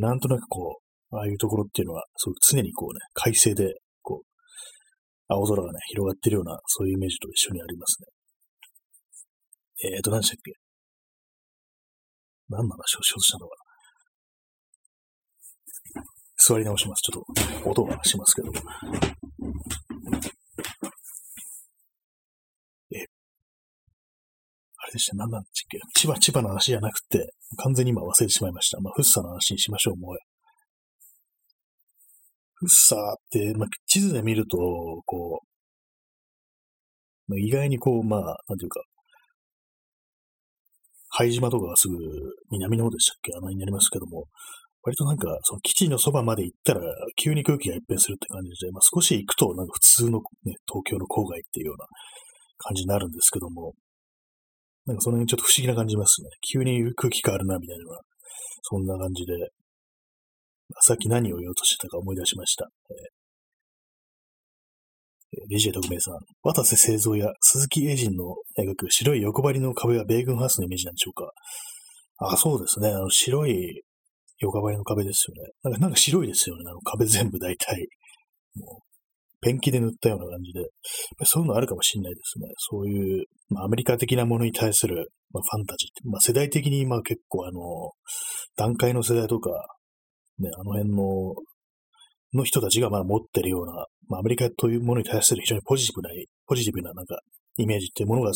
[0.00, 4.26] なんとなくこう、ああいうところっていうのは、そう常にこうね、快晴で、こう、
[5.28, 8.06] 青空がね、広がってるような、そういうイメージと一緒にありますね。
[9.96, 10.52] えーと、何でしたっけ？
[12.48, 13.65] 何の話をしようとしたのか
[16.38, 17.00] 座り直します。
[17.00, 17.24] ちょっ
[17.64, 18.52] と音がしますけど。
[22.94, 23.06] え、
[24.76, 25.78] あれでした、何なんだっけ？
[25.94, 28.80] 千葉、千葉の話じゃなくて、完全に今忘れてしまいました。
[28.80, 30.16] まあ、フッサの話にしましょう、もう。
[32.54, 34.56] フッサーって、まあ、地図で見ると、
[35.04, 35.42] こ
[37.28, 38.82] う、まあ、意外にこう、まあ、なんていうか、
[41.08, 41.96] 灰島とかがすぐ
[42.50, 43.32] 南の方でしたっけ？
[43.34, 44.26] あのになりますけども、
[44.86, 46.80] 割となんか、その基地のそばまで行ったら、
[47.16, 51.86] 急に空気が一変するって感じで、まあ、少し行くと、なんか普通の、ね、東京の郊外っていうような
[52.58, 53.74] 感じになるんですけども、
[54.86, 56.28] なんかその辺ちょっと不思議な感じますね。
[56.40, 57.84] 急に空気変わるな、みたいな。
[58.62, 59.34] そんな感じで。
[60.82, 62.68] さっき何を言おうとしてたか思い出しました。
[65.32, 66.14] えー、DJ 特命さん。
[66.44, 71.32] 渡瀬製造や鈴木英人の描く白い横張りの壁は米軍ハウスのイメージなんでしょうか。
[72.18, 72.90] あ、そうですね。
[72.90, 73.82] あの白い
[74.38, 75.50] 横張りの壁ですよね。
[75.62, 76.64] なんかなんか白いですよね。
[76.68, 77.88] あの壁全部大体。
[78.54, 78.86] もう
[79.40, 80.66] ペンキで塗ったような感じで、
[81.24, 82.48] そういうのあるかもしれないですね。
[82.56, 87.60] そういう、まあ、アメリカ的なものに対する、まあ、ファンタジーって、まあ、世代的に、まあ、結構あの、
[88.56, 89.50] 段階の世代とか、
[90.38, 91.34] ね、あの辺の、
[92.34, 96.08] の人たちがまあ持ってるような、まあ、アメリカというものに対する非常にポジティブな、
[96.46, 97.18] ポジティブななんか、
[97.58, 98.32] イメージっていうものが、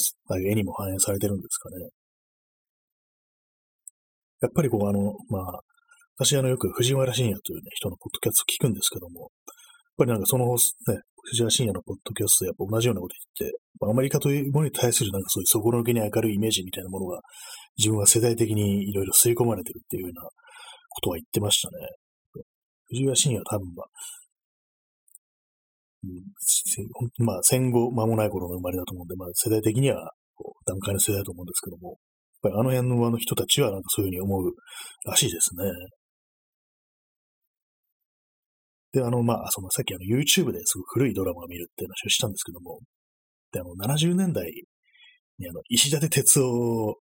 [0.48, 1.88] 絵にも反映されてるんですかね。
[4.42, 5.60] やっぱりこう、あの、まあ、
[6.20, 9.28] 私あのよく藤原信也というね、人のポッドキャストを聞くんですけども、やっ
[9.96, 11.00] ぱりなんかそのね、
[11.32, 17.20] 藤原信也のポッドキャストでやっぱ同じようなこと言って、アメリカというものに対するなんかそういう底抜けに明るいイメージみたいなものが
[17.78, 21.88] 自分は世代的にいろいろ吸い込まれてるっていうようなことは言ってましたね。
[22.92, 23.86] 藤原信也は多分まあ、
[26.04, 30.12] うん、まあ戦後間もない頃の生まれだと思うんで、まあ世代的には
[30.66, 31.96] 段階の世代だと思うんですけども、やっ
[32.42, 34.52] ぱりあの辺のあの人たちはなんかそういうふうに思う
[35.08, 35.64] らしいですね。
[38.92, 42.80] で、あの、まあ、そのさっきあの YouTube ですごく古いドラマを見るっていう話をしたんですけども、
[43.52, 44.50] で、あの、70年代
[45.38, 46.98] にあの、石立哲夫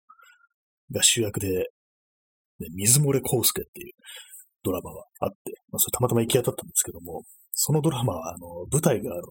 [0.92, 1.68] が主役で、
[2.58, 3.92] で水漏れ康介っていう
[4.62, 5.36] ドラマがあって、
[5.70, 9.22] まあ、それたまたま行き当たったんですけども、そのドラマは、あの、舞台が、あの、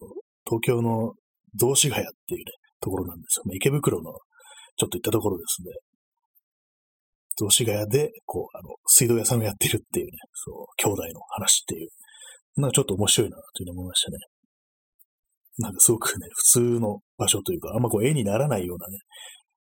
[0.46, 1.14] 東京の
[1.56, 2.44] 雑司ヶ谷っていうね、
[2.80, 3.44] ところなんですよ。
[3.46, 4.12] まあ池袋の
[4.76, 5.72] ちょっと行ったところですね。
[7.36, 11.88] 雑司ヶ谷で、こう、あの、水道屋さんをやってるっていうね、そう、兄弟の話っていう、
[12.56, 14.18] なんかちょっと面白いな、というふうに思いましたね。
[15.58, 18.98] なんかすごくね、普通の場所というか、あんまこう絵にならないようなね、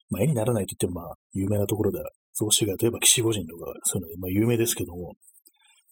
[0.10, 5.14] まあ絵にならないと言ってもまあ有名なところでは、雑司ヶ谷といえば岸五人とか、そういうので、まあ有名ですけども、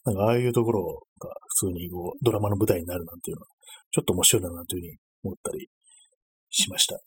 [0.06, 0.84] なんかああいうところ
[1.20, 1.30] が
[1.60, 3.48] 普通にこうドラマの舞台になるなんていうのは、
[3.92, 5.68] ちょっと面白いなというふうに思ったり
[6.50, 7.00] しました。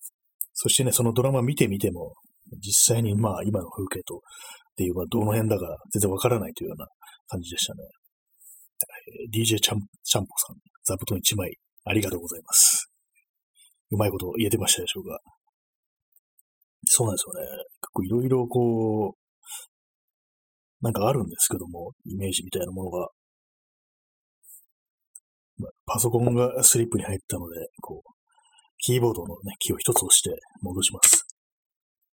[0.53, 2.15] そしてね、そのドラマ見てみても、
[2.59, 4.21] 実際にまあ今の風景とっ
[4.77, 6.87] ていう、まあどの辺だか全然わからないというような
[7.29, 7.85] 感じでしたね。
[9.33, 12.91] DJ チャンチャンポさん、座布団1枚ありがとうございます。
[13.91, 15.19] うまいこと言えてましたでしょうか。
[16.87, 17.49] そうなんですよね。
[17.83, 19.21] 結構いろいろこう、
[20.83, 23.09] なんかあるんですけども、イメージみたいなものが。
[25.59, 28.11] まあ、パソコンがスリップに入ったので、こう、
[28.79, 30.31] キーボードのね、キーを一つ押して
[30.63, 31.27] 戻します。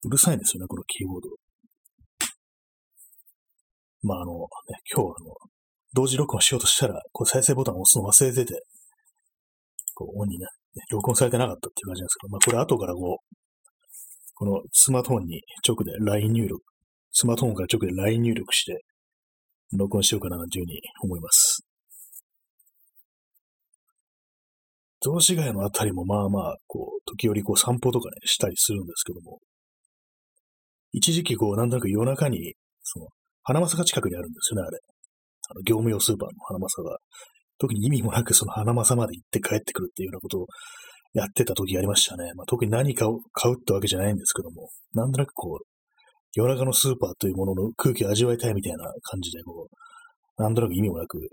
[0.03, 1.30] うるさいんですよね、このキーボード。
[4.03, 4.38] まあ、あの、ね、
[4.93, 5.34] 今日はあの、
[5.93, 8.63] 同時録音しようとしたら、こう再生ボタンを押すの忘れてて、
[9.93, 10.45] こう、オンにね、
[10.91, 13.36] 録音されてなかったっていう感じなんですけど、まあ、これ後からこう、
[14.36, 16.62] このスマートフォンに直で LINE 入力、
[17.12, 18.84] スマートフォンから直で LINE 入力して、
[19.73, 21.67] 録音しようかなというふうに思います。
[25.02, 29.39] 雑司ヶ谷のあたりもまあまあ、こう、時折こう散歩とかね、したりするんですけども、
[30.91, 33.08] 一時期こう、なんとなく夜中に、その、
[33.43, 34.80] 花正が近くにあるんですよね、あれ。
[35.50, 36.98] あの、業務用スーパーの花正が。
[37.60, 40.48] 特に意味もなくその花正まで行って帰ってくるっていうようなことを
[41.14, 42.32] やってた時ありましたね。
[42.36, 45.66] まあ、特に何かを買うってわけじゃないんですけども、なんとなくこう、
[46.36, 51.24] 夜中のスーパーというものの空気を味わいたいみたいな感じで、こう、なんとなく意味もなく、ね、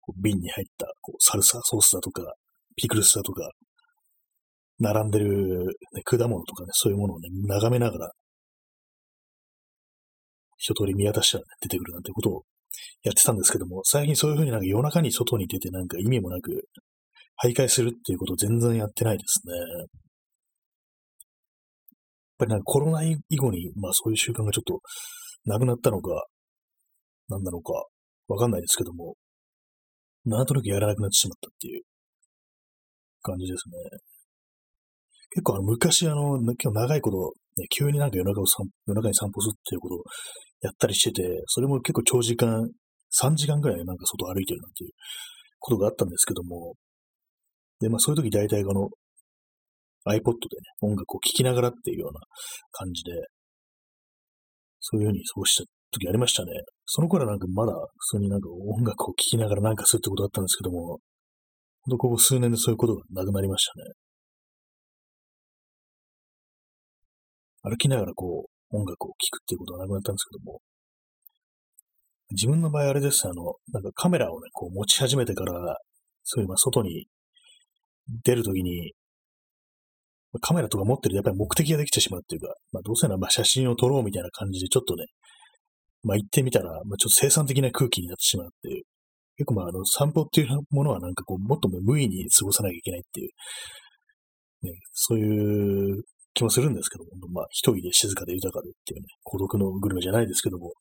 [0.00, 2.22] こう瓶に入ったこうサルサソースだとか、
[2.76, 3.50] ピクルスだとか、
[4.78, 8.10] 並んでる、ね、果物とかね、そういうものをね、眺めながら、
[10.64, 12.42] 一通り見渡したら、出てくるなんてことを
[13.02, 16.68] やってたんですけども、最近そういうふうになんか夜中に外に出てなんか意味もなく、
[17.44, 19.52] 徘徊するっていうことを全然やってないですね。
[19.52, 19.86] やっ
[22.38, 24.80] ぱりなんかコロナ以後に、まあそういう習慣がちょっと
[25.44, 26.24] なくなったのか、
[27.28, 27.74] なんなのか、
[28.28, 29.16] わかんないですけども、
[30.24, 31.82] なんとなくやらなくなってしまったっていう
[33.20, 33.98] 感じですね。
[35.30, 40.02] 結構あの昔あの、今日長いこと、ね、急になんか夜中を散夜中に散歩するっていうことを
[40.60, 42.70] やったりしてて、それも結構長時間、
[43.22, 44.90] 3時間ぐらいなんか外歩いてるなんていう
[45.60, 46.74] ことがあったんですけども、
[47.80, 48.88] で、まあそういう時大体あの、
[50.06, 50.30] iPod でね、
[50.80, 52.20] 音楽を聴きながらっていうような
[52.72, 53.12] 感じで、
[54.80, 56.52] そういうふうにそうした時ありましたね。
[56.84, 60.98] その頃はなんかまだ普通になんか音楽を聴きながらなんかするってことだったんですけども、
[61.82, 64.03] ほんとここ数年でそういうことがなくなりましたね。
[67.64, 70.60] 歩きながらこう、音楽を聴くっていうことはなくなったんですけども、
[72.30, 75.76] 自分の場合あれです、あの、なんかカメラをね、こう持ち始めてから、
[76.24, 77.06] そういうまあ外に
[78.24, 78.92] 出るときに、
[80.40, 85.06] カメラとか持ってるとやっぱり目的ができてしまうっていうか、まあどうせならまあ写真を撮ろうみたいな感じでちょっとね、
[86.02, 88.82] まあ行ってみたら、まあちょっと生産的な空気になってしまうっていう。
[89.36, 93.30] 結構まああの散歩っていうものはなんかこうもっと無意に過ごさなきゃいけないっていう、
[94.62, 100.72] ね、そういう気もするんですけども、まあ一人で静かで豊かでっていうね、孤独のグルメじゃないですけども、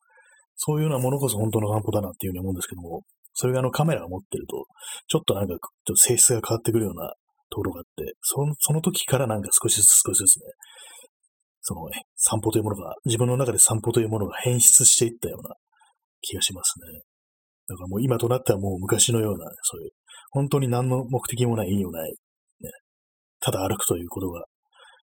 [0.55, 3.01] そういうようなものこそ本当の散歩だなっていうふうに思うんですけども、
[3.33, 4.65] それがあのカメラを持ってると、
[5.07, 7.13] ちょっとなんか、ちょっと性質が変わってくるような
[7.49, 10.51] ところがあって、そのその時からなんか少しずつ少しずつね、
[11.61, 15.55] そのね、散歩というものが、自分の中で散歩というものが変質していったような
[16.21, 17.01] 気がしますね。
[17.67, 19.91] だからもう今となってはもう昔のような、そういう、
[20.31, 22.69] 本当に何の目的もない、意味もない、ね、
[23.39, 24.43] ただ歩くということが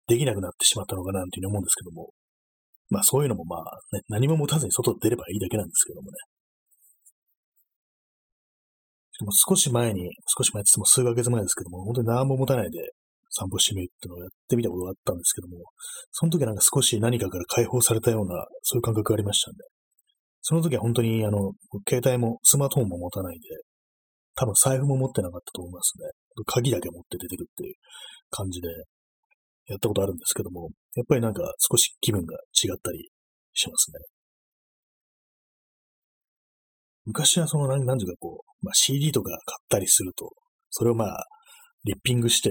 [0.07, 2.11] できなくなってしまったのかなというふうに思うんですけども、
[2.91, 6.17] まあそういうのもまあ、ね、何も持たずに外出ればいいだけなんですけどもね。
[9.25, 12.79] も少し前に、少し前って言っても数ヶ月前ですけども、本当に何も持たないで
[13.31, 15.65] 散歩してみるっていうのをやってみたことがあったんですけども、
[16.13, 19.65] その時なんか少し何かから解放されたような、そういう感覚がありましたんで、
[20.43, 21.53] その時は本当にあの、
[21.89, 23.49] 携帯もスマートフォンも持たないで、
[24.37, 26.11] 多分財布も持ってなかったと思いますね。
[26.47, 27.75] 鍵だけ持って出てくっていう
[28.31, 28.69] 感じで、
[29.67, 33.11] やったことあるんですけども、やっぱりなんか少し気分が違ったり
[33.53, 33.99] しますね。
[37.07, 40.33] 昔はその、何、何時かこう、まあ、CD とか買ったりすると、
[40.71, 41.25] それをまあ、
[41.85, 42.51] リッピングして、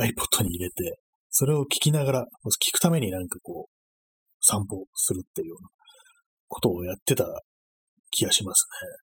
[0.00, 0.98] iPod に入れて、
[1.30, 2.26] それを聞きながら、
[2.60, 3.74] 聞くためになんかこう、
[4.40, 5.68] 散歩するっていうような
[6.48, 7.24] ことをやってた
[8.10, 9.04] 気がしますね。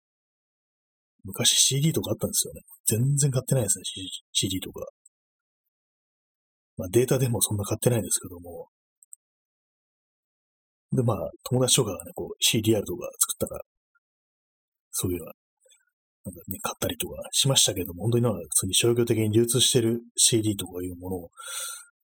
[1.23, 2.61] 昔 CD とかあったんですよね。
[2.85, 3.83] 全然買ってないですね、
[4.31, 4.85] CD とか。
[6.79, 8.69] まあデータでもそんな買ってないですけども。
[10.93, 13.61] で、まあ友達とかがね、こう CDR とか作ったら、
[14.91, 15.33] そういうのは、
[16.23, 21.29] なんかね、買ったりとかしましたけども、本当になんか普通に商業的に流通してる CD とかいうものを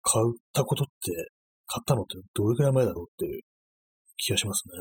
[0.01, 1.13] 買ったことって、
[1.67, 3.43] 買ったのってどれくらい前だろうっていう
[4.17, 4.73] 気がしますね。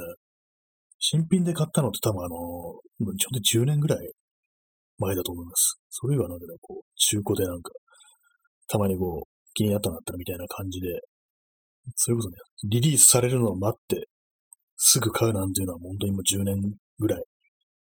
[1.00, 4.12] 新品で買ったのって多分あの、ちょうど10年ぐらい
[5.00, 5.82] 前だと思います。
[5.90, 7.72] それ以外はなんか、こう、中古でなんか、
[8.68, 11.02] たまにこう、気になったなったらみたいな感じで、
[11.96, 14.08] それこそね、リリースされるのを待って、
[14.78, 16.60] すぐ買うなんていうのは本当にもう10年
[17.00, 17.24] ぐらい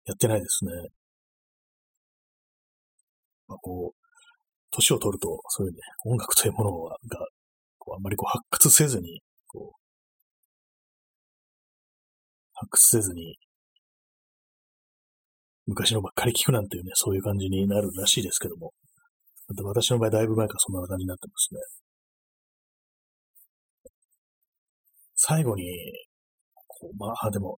[0.06, 0.72] やってないですね。
[3.48, 4.08] まあ、こう、
[4.72, 6.98] 年を取ると、そういうね、音楽というものが、
[7.78, 9.80] こうあんまりこう発掘せずに、こう、
[12.54, 13.38] 発掘せずに、
[15.66, 18.74] 昔のばっかり聞くなんていうね、そういう感じになるらしいですけども。
[19.48, 21.60] 私の場合、だいぶ前からそんな感じになってますね。
[25.16, 25.64] 最後に、
[26.68, 27.58] こうまあ、でも、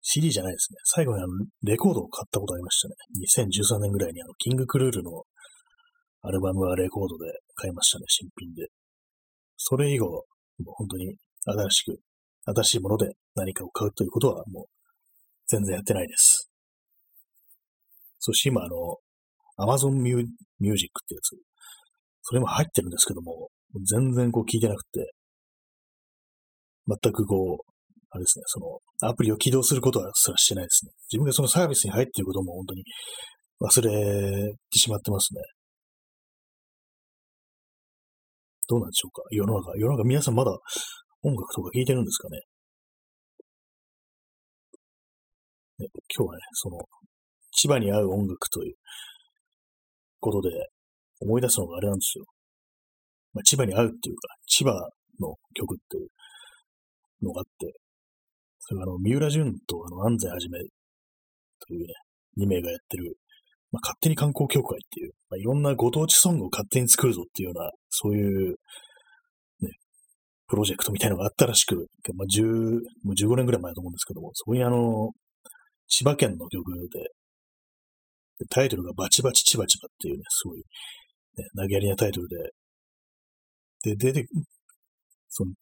[0.00, 0.78] CD じゃないですね。
[0.84, 2.94] 最後にあの、レコードを買ったことありましたね。
[3.20, 5.24] 2013年ぐらいにあの、キングクルールの
[6.22, 8.68] アルバムはレコードで買いましたね、新品で。
[9.56, 11.98] それ以後、もう本当に新しく、
[12.44, 14.64] 新しいもので何かを買うということはもう
[15.48, 16.50] 全然やってないです。
[18.18, 18.96] そして今、あの、
[19.58, 21.36] Amazon Music ってやつ、
[22.22, 23.48] それも入ってるんですけども、
[23.84, 25.12] 全然こう聞いてなくて、
[26.86, 27.72] 全くこう、
[28.10, 30.92] あれですね、その、アプリを起動することはすらしてないですね。
[31.12, 32.84] 自分がそのサービスに入っていることも本当に
[33.60, 35.40] 忘れてしまってますね。
[38.68, 39.22] どうなんでしょうか？
[39.30, 40.50] 世の中、世の中皆さんまだ
[41.22, 42.40] 音楽とか聴いてるんですかね？
[45.78, 46.78] ね今日はね、その、
[47.52, 48.74] 千葉に合う音楽という
[50.26, 50.50] ことで
[51.20, 52.24] 思い出すのがあれなんですよ。
[53.32, 54.72] まあ、千葉に合うっていうか、千葉
[55.20, 56.08] の曲っていう
[57.22, 57.74] のがあって、
[58.58, 60.58] それがあの、三浦淳とあの、安西はじめ
[61.60, 61.94] というね、
[62.38, 63.16] 2名がやってる、
[63.70, 68.56] まあ、勝手に観光協会っていう、まあ、いろんなご当地ソングを勝手に作るぞっていうような、そういう、
[69.60, 69.70] ね、
[70.48, 72.44] プロジェクトみたいのがあったらしく、まあ、10、
[73.04, 75.12] もう15年ぐらい前だと思うんですけども、そこにあの、
[75.88, 77.10] 千葉県の曲で、
[78.50, 80.64] タイトルがバチバチチバチバっていうね、すごい、ね、
[81.56, 82.36] 投げやりなタイトルで、
[83.94, 84.26] で、出て、
[85.28, 85.52] その、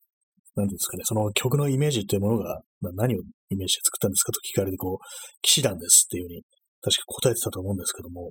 [0.57, 3.19] なんですかね、その曲のイメージっていうものが、まあ、何を
[3.51, 5.05] イメージして作ったんですかと聞かれて、こう、
[5.43, 6.43] 騎士団ですっていうふうに、
[6.81, 8.31] 確か答えてたと思うんですけども、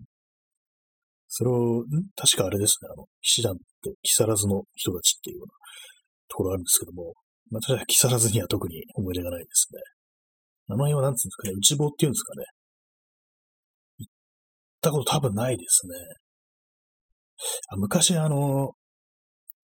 [1.28, 1.84] それを、
[2.16, 5.54] 確かあれですね、あの、騎士団って木更津の人たちっていうような
[6.30, 7.14] ところがあるんですけども、
[7.50, 9.82] まあ、確かに木更津には特に思い出がないですね。
[10.68, 12.46] 名前は何つうんですかね、内房っていうんですかね。
[14.84, 15.94] ったこと多分ないですね。
[17.70, 18.72] あ昔あの、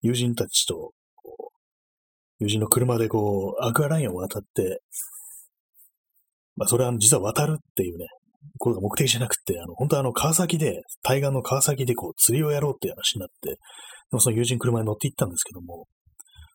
[0.00, 0.92] 友人たちと、
[2.38, 4.80] 友人の車でこう、アクアラインを渡って、
[6.56, 8.06] まあそれは実は渡るっていうね、
[8.58, 13.56] これが目的じゃなくて、あの、本当はあの、川崎で、対岸の川崎でこう、釣りをやろうっていう話になって、で
[14.12, 15.86] もその友人車に乗って行ったんですけども、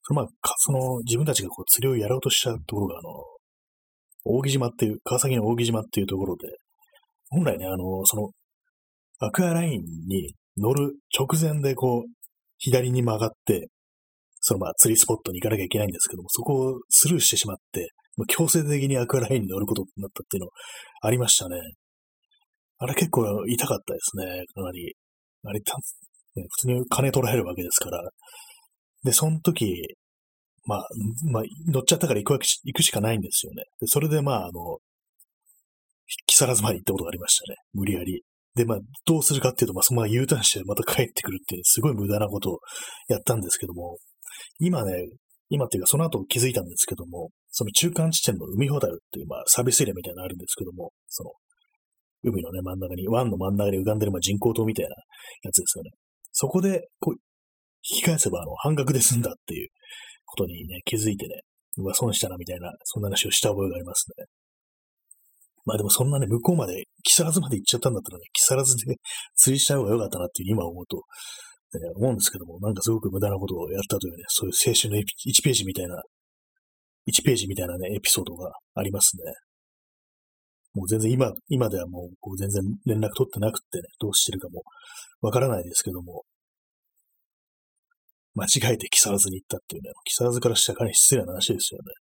[0.03, 6.47] そのまあ、その自分たちがこう、釣りをやろうとしたところが、あの、扇島っていう、川崎の扇島っていうところで、
[7.29, 8.31] 本来ね、あの、その、
[9.19, 12.11] アクアラインに乗る直前でこう、
[12.57, 13.67] 左に曲がって、
[14.39, 17.89] そのまあ釣りスポットに行かなきゃいけないんですけども、そこをスルーしてしまって、
[18.27, 20.49] 強制的にアクアラインに乗ることになったっていうの
[21.01, 21.57] ありましたね。
[22.77, 24.95] あれ結構痛かったですね、かなり。
[25.43, 25.63] あれ、ね、
[26.49, 28.01] 普通に金取られるわけですから。
[29.03, 29.95] で、その時、
[30.65, 30.87] まあ、
[31.31, 33.63] まあ、乗っちゃったから行くわけ行くしかないんですよね。
[33.79, 34.79] で、それでまあ、あの、
[36.25, 37.57] 木更津まで行ったことがありましたね。
[37.73, 38.23] 無理やり。
[38.55, 42.59] で、まあ、どうするかっていうと、まあ、そのまま U ターンしてまた帰ってくるっていう、すごい無駄なことを
[43.07, 43.97] やったんですけども、
[44.59, 44.93] 今ね、
[45.49, 51.31] 今っていうかその後気づいたんですけども、その中間地点の海ほたるっていう、まあ、サービスエリアみたいなのあるんですけども、その、
[52.23, 54.95] 海のね、真ん中に、湾の真ん中に浮かんでる、まあ、人工島みたいな
[55.43, 55.91] やつですよね。
[56.31, 57.15] そこで、こう、
[57.87, 59.69] 引き返せば、あの、半額で済んだっていう
[60.25, 61.41] ことにね、気づいてね、
[61.77, 64.25] うわ、損したな、みたいな、そんな話をした覚えがありますね。
[65.65, 68.95] まあでもそんなね、向こうまで、木更津まで行っちゃったんだったらね、木更津で
[69.35, 76.01] 釣りしちゃう方が良かったなっていう今思うと、ね、思うんですけども、なんかすごく無駄なことをやったというね、そういう青春の1ページみたいな、
[77.07, 79.23] 1ページみたいなね、エピソードがありますね。
[80.75, 84.61] もう全然今、今ではもうこう全然連絡取ってなくってね、どうしてるかも
[85.21, 86.23] わからないですけども、
[88.35, 92.04] 間違えて木更津に行ったっていうね、木更津からしたらかなり失礼な話ですよね。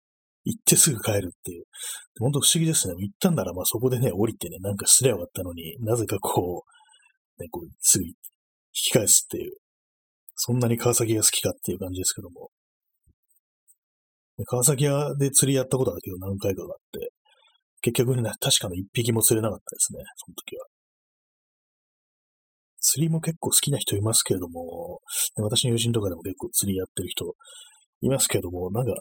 [0.47, 1.65] 行ってすぐ帰るっていう。
[2.19, 2.95] 本当不思議ですね。
[2.97, 6.63] 行ったんなら、まあそこでね、降りてね、なんかすりゃよかったのになぜかこ
[7.37, 8.13] う、ね、こう、すぐ引
[8.71, 9.53] き返すっていう。
[10.35, 12.49] そんなに川崎が好きかっていう感じですけども。
[14.45, 17.11] 川崎屋で釣りやったことだけど何回かがあって、
[17.81, 20.65] 結局ね、確かの一匹も釣れなかったですね、その時は。
[22.79, 25.01] 釣りも結構好きな人いますけれども、
[25.37, 27.33] 私の友人とかでも結構釣りやってる人
[28.01, 28.93] いますけども、なんか、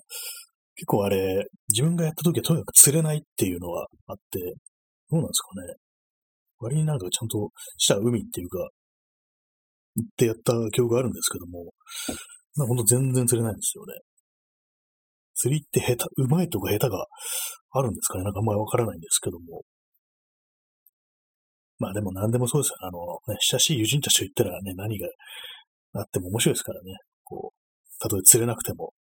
[0.77, 4.55] 結構あれ、自分がやった時はとにかく釣れないっていうのはあって、
[5.11, 5.74] どうなんですかね。
[6.59, 8.59] 割になんかちゃんとした海っていうか、
[9.97, 11.72] 行ってやった記憶があるんですけども、
[12.57, 13.95] まあほんと全然釣れないんですよね。
[15.35, 17.07] 釣りって下手、うまいとか下手が
[17.72, 19.62] あるんですかねなんかあんまりわからないんですけども。
[21.79, 22.77] まあでも何でもそうですよ。
[22.81, 22.99] あの、
[23.35, 25.09] ね、親しい友人たちと言ったらね、何が
[25.95, 26.95] あっても面白いですからね。
[27.24, 28.93] こう、たとえ釣れなくても。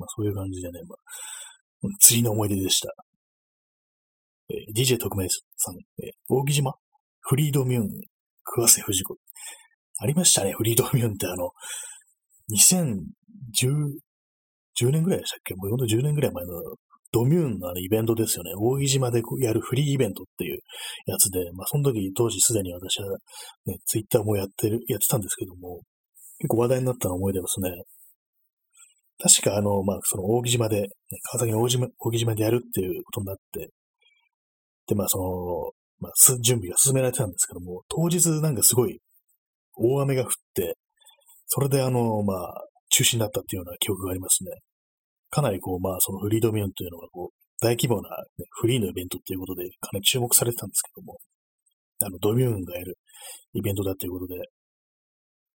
[0.00, 2.88] まあそういう感じでね、まあ、釣りの思い出でした。
[4.48, 6.72] えー、DJ 特命さん、えー、大木島？
[7.20, 7.88] フリードミューン、
[8.42, 9.16] 桑瀬藤子。
[9.98, 11.50] ありましたね、フリードミューンってあの、
[12.50, 13.04] 2010、
[14.80, 15.54] 10年ぐらいでしたっけ？
[15.54, 16.52] もうほんと10年ぐらい前の
[17.12, 18.52] ドミューンのあのイベントですよね。
[18.56, 20.60] 大木島でやるフリーイベントっていう
[21.06, 23.18] やつで、まあその時当時すでに私は
[23.66, 25.82] ね、ツイッターもやってる、やってたんですけども、
[26.38, 27.70] 結構話題になった思い出ますね。
[29.22, 30.88] 確かあの、まあその大木島で、ね、
[31.32, 33.68] 川崎の大木島大木島でやるっていうことになって、
[34.86, 38.98] で、まあその、まあ準備が進められてたんですけども、当日なんかすごい
[39.76, 40.76] 大雨が降って、
[41.46, 44.50] それであの、まあ中止になったっていうような記憶がありますね。
[45.30, 51.18] かなりこう、まあ、そのフリードミューンというのが、こう、大規模な、ね、フリーのイベントっていうことで、かなり注目されてたんですけども、
[52.02, 52.98] あの、ドミューンがやる
[53.54, 54.34] イベントだということで、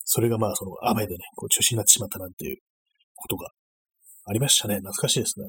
[0.04, 2.58] それがまあ、その雨でね、こう中止になってしまったなんていう
[3.22, 3.50] ことが
[4.26, 4.76] ありましたね。
[4.76, 5.46] 懐かしいですね。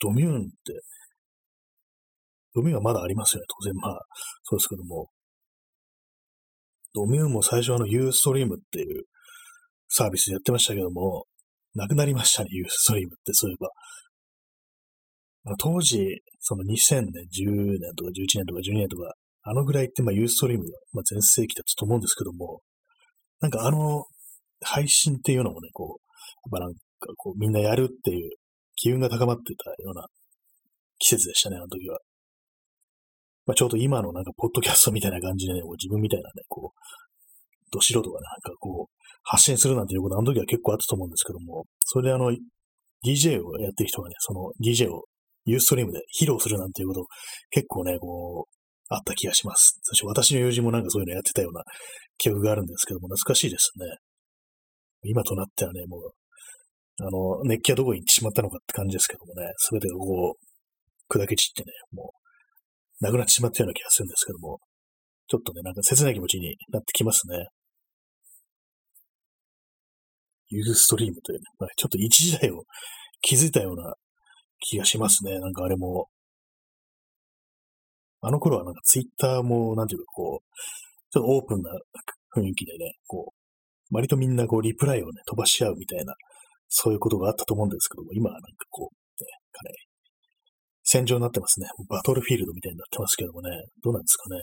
[0.00, 0.48] ドミューンって、
[2.54, 3.46] ドミューンはまだありますよね。
[3.48, 4.00] 当然まあ、
[4.42, 5.08] そうですけども。
[6.94, 9.04] ドミューンも最初あのユーストリームっていう
[9.88, 11.24] サービスでやってましたけども、
[11.74, 13.68] なくなりましたね、ユーストリームって、そういえば。
[15.44, 22.60] まあ、当時、その2000年、10年とか11年とか12年とか、あのぐらいって、まあ、ユーストリームが、まあ、全盛期だったと思うんですけども、
[23.40, 24.04] なんかあの、
[24.64, 26.78] 配信っていうのもね、こう、やっぱなんか
[27.16, 28.30] こう、みんなやるっていう
[28.76, 30.06] 機運が高まってたような
[30.98, 31.98] 季節でしたね、あの時は。
[33.46, 36.78] まあ、ちょうど今のなんか、ポッドキャストみたいな感じでね、こう自分みたいなね、こう、
[37.70, 42.30] ど素人がなんかこう、発信するなんていうことあの時は結構あったと思うんですけども、それであの、
[43.04, 45.04] DJ をやってる人がね、その DJ を
[45.44, 47.06] ユーストリームで披露するなんていうこと
[47.50, 48.54] 結構ね、こう、
[48.88, 49.78] あった気がします。
[49.82, 51.62] そして私の友人もなんかそういうのやってたような
[52.18, 53.86] 記憶があるんですけども、懐かしいですね。
[55.04, 56.12] 今となってはね、もう、
[57.00, 62.12] あの、熱気はどこに行ってしまったのかって感じですけどもね、すべてがこう、砕け散ってね、も
[63.00, 64.60] う、なくなってしまったような気がするんですけども、
[65.26, 67.48] ちょっとね、なんか切ない気持ちになってきますね。
[70.48, 72.64] ユーストリームというね、まあ、ちょっと一時代を
[73.22, 73.94] 築いたような
[74.60, 75.40] 気がしますね。
[75.40, 76.08] なんかあれも。
[78.20, 80.54] あの頃はなんかツイッターも、なんていうかこう、
[81.10, 81.70] ちょっとオープンな
[82.36, 83.43] 雰囲気でね、こう、
[83.90, 86.14] 割とみんなこうリプライをね、飛ばし合うみたいな、
[86.68, 89.76] そういうことがあったと思うんですけども、今はなんかこう、ね、かなり
[90.84, 91.66] 戦場になってますね。
[91.88, 93.50] バトルフィールドみたいになってますけどもね、
[93.82, 94.40] どうなんですかね。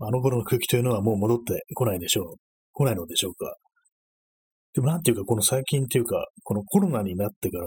[0.00, 2.36] あの頃の空気というのはもう戻ってこないでしょう。
[2.72, 3.54] 来ないのでしょうか。
[4.74, 7.66] でもなんていうか、この最近っていうか、このコロナになってから、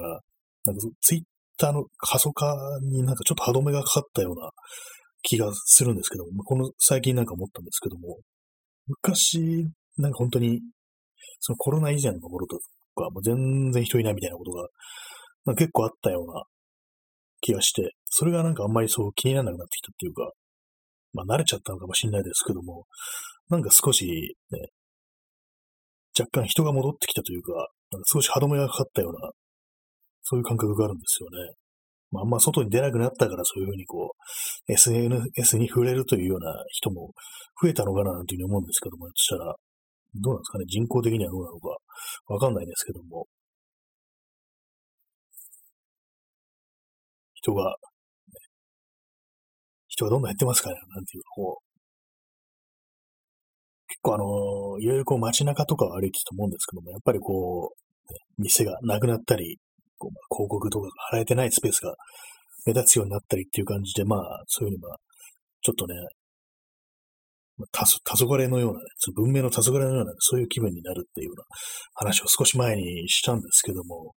[0.66, 1.22] なんかツイッ
[1.58, 4.50] ターの過疎化になんかちょっと歯止めがかかったような
[5.22, 8.20] 気がするんですけども、この最近なんか思ったんですけども、
[8.88, 10.62] 昔、なんか本当に、
[11.40, 12.60] そのコロナ以前の頃と
[12.96, 14.68] か、もう全然人いないみたいなことが、
[15.46, 16.44] まあ、結構あったような
[17.42, 20.32] 気がして、それがなんかあんまりそう気にならなくなってきたっていうか、
[21.14, 22.86] まあ慣れちゃったのかもしれないですけども、
[23.50, 24.70] なんか少しね、
[26.18, 27.54] 若干人が戻ってきたというか、
[27.92, 29.32] なんか少し歯止めがかかったような、
[30.24, 31.56] そういう感覚があるんですよね。
[32.12, 34.14] まあ、あんま外に出なくなったからそういうふうにこ
[34.68, 37.14] う、SNS に触れるというような人も
[37.62, 39.56] 増えたのかななんていうふうに思うんですけども、そしたら、
[40.16, 41.78] どうなんですかね、人口的にはどうなのか。
[42.28, 43.28] わかんないですけども、
[47.34, 47.76] 人が、
[49.88, 51.72] 人がどんどん減ってますから、なんていうか、こう、
[53.88, 59.58] 結構あの、いろいろこう街中とかを歩いてたと思うんですけども、やっぱりこう、店がなくなったり、
[59.98, 61.96] こうまあ、広告とかが貼られてないスペースが
[62.66, 64.98] 目立つようになったりっていう感じで、まあ、そういうふうにまあ、
[65.62, 65.96] ちょっとね、
[67.72, 68.86] たそ、黄昏のようなね、
[69.16, 71.44] 文明の黄昏のような、ね、そういう気分になるっていうような
[71.94, 74.14] 話を少し前にしたんですけども、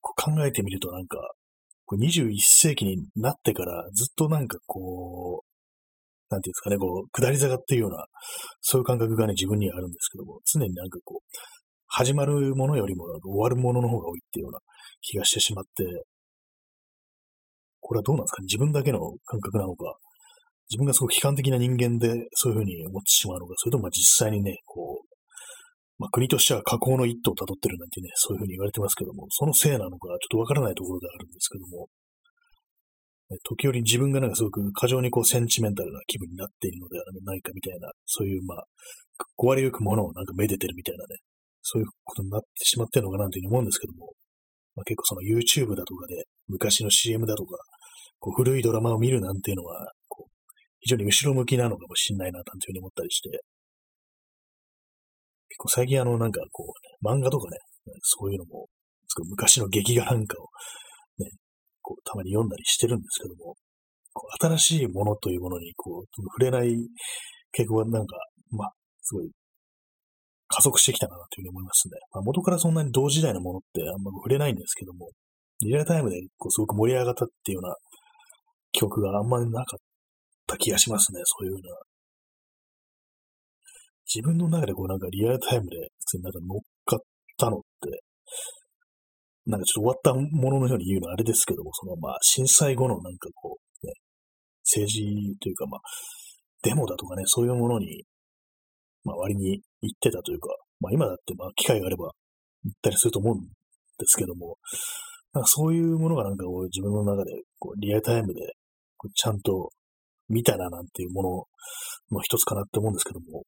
[0.00, 1.18] こう考えてみるとなんか、
[1.86, 5.48] こう21世紀になってからずっとなんかこう、
[6.30, 8.04] なんていうんですかね、こう、下り坂っていうような、
[8.60, 11.38] そういう感覚がね、自分にはあるんですけども、常になんかこう、
[11.86, 14.58] 始まるものよりも終わるものの方が多いっていうような
[15.00, 16.04] 気がしてしまって、
[17.80, 19.96] これはどうなんですかね自分だけの感覚なのか、
[20.70, 25.08] 自分がすごく悲観的な人間でそういうふうに思ってしまうのか、それともまあ実際にね、こう、
[25.98, 31.88] まあ、国としては下降の一途を辿ってるなんてね、そういうふうに言われてますけども、そのせいなのか、ちょっとわからないところがあるんですけども、
[33.44, 38.64] 時折自分がなんかすごく過剰にこうセンチメンタルな気分になっているのではないかみたいな、そういうまあ、
[39.36, 41.16] 壊れゆくものをなんかめでてるみたいなね、
[41.62, 44.12] そういうことになってしまってるのかなというふうに思うんですけども、
[44.76, 47.58] まあ、結構その YouTube だとかで、昔の CM だとか、
[48.20, 49.92] こう古いドラマを見るなんていうのは、
[50.80, 53.30] 非常に後ろ向きなのかもしれないな、なんていうふうに思ったりして、
[55.48, 56.72] 結構最近あの、なんかこ
[57.02, 57.58] う、漫画とかね、
[58.02, 58.68] そういうのも、
[59.30, 60.46] 昔の劇画なんかを
[61.18, 61.30] ね、
[61.82, 63.56] こう、たまに読んだりしてるんですけども、
[64.12, 66.74] こう新しいものというものに、こう、触れない
[67.56, 68.16] 傾向はなんか、
[68.50, 68.72] まあ、
[69.02, 69.30] すごい、
[70.48, 71.92] 加速してきたなというふうに思いますね。
[72.12, 75.10] まあ、元からそんなに同時代のものってあんま触れないんですけども、
[75.60, 77.74] リアルタイムでこうすごく盛り上がったっていうような
[78.72, 79.80] 記憶があんまりなかっ
[80.48, 81.76] た気がしますね、そういうような。
[84.12, 86.98] 自分の中でこうなんかリアルタイムで普通になんか乗っかっ
[87.36, 88.02] たのって、
[89.46, 93.92] なんかちょっと終わったもののように言うのはあれですけども、そのまあ震災後のなんかこう、ね、
[94.64, 95.80] 政治というかまあ、
[96.62, 98.04] デモだとかね、そういうものに、
[99.04, 100.48] まあ割に行ってたというか、
[100.80, 102.12] まあ今だってまあ機会があれば
[102.64, 103.46] 行ったりすると思うんで
[104.06, 104.56] すけども、
[105.34, 108.40] なんかそういうものがなんかこう自分の中でこうリアルタイムで
[108.96, 109.70] こうちゃんと
[110.28, 111.22] 見たななんていうも
[112.10, 113.44] のの一つかなって思うんですけども、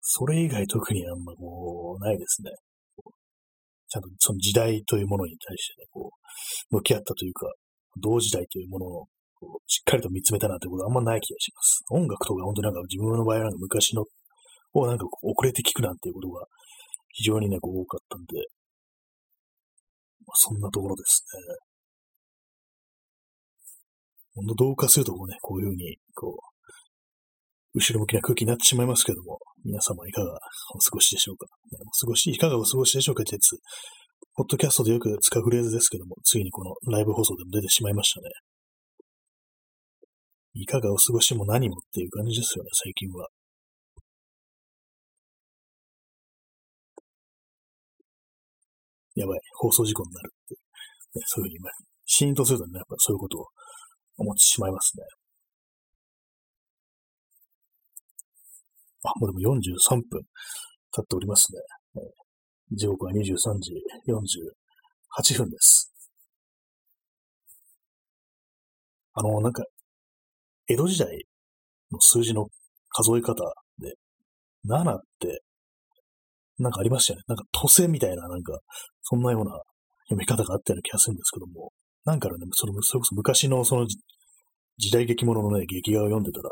[0.00, 2.50] それ以外特にあんまこうないですね。
[3.88, 6.12] ちゃんとその時代というものに対してね、こ
[6.70, 7.52] う、向き合ったというか、
[8.00, 9.06] 同時代というものを
[9.40, 11.82] こうしっかりと見つめたなということはあんまない気がします。
[11.90, 14.04] 音楽とか本当になんか自分の場合はなんか昔の
[14.74, 16.46] をなんか遅れて聞くなんていうことが
[17.08, 18.36] 非常にね、こう多かったんで、
[20.26, 21.69] まあ、そんなところですね。
[24.40, 30.32] ほんと同化するとこうね、こういうふうに、こう、後ろ向きな空気になってしまいますけども、皆様いかが
[30.74, 31.46] お過ごしでしょうか？
[31.78, 33.38] お過ごし、いかがお過ごしでしょうか、鉄。
[34.34, 38.30] ポッドキャストでよく使うフレーズですけども、ついにこのライブ放送でも出てしまいましたね。
[40.54, 43.28] いかがお過ごしも何もっていう感じですよね、最近は。
[49.14, 51.72] やばい、放送事故になるって、ね、そういうふうに、まあ
[52.06, 53.46] シーンとするとね、やっぱそういうことを
[54.20, 55.04] 思ってしまいますね。
[59.04, 60.22] あ、もうでも43分
[60.92, 61.60] 経っておりますね。
[62.72, 63.72] 時刻は23時
[64.06, 65.92] 48分です。
[69.14, 69.64] あの、なんか、
[70.68, 71.24] 江戸時代
[71.90, 72.46] の数字の
[72.90, 73.34] 数え方
[73.78, 73.94] で、
[74.66, 75.42] 7って、
[76.58, 77.24] なんかありましたよね。
[77.26, 78.58] なんか、都政みたいな、なんか、
[79.02, 79.52] そんなような
[80.10, 81.72] 読み方があったような気がするんですけども、
[82.10, 86.50] なんかね、その、それこそ昔のその時代劇物ののね、劇画を読んでたら、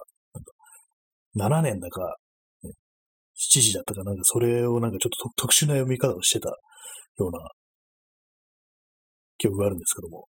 [1.34, 2.16] なんか、7年だか、
[2.62, 2.70] ね
[3.34, 6.54] 7時だったかなんかそれをなんかちょっと特殊な読み方をしてたよ
[7.26, 7.38] うな
[9.38, 10.28] 記憶があるんですけども、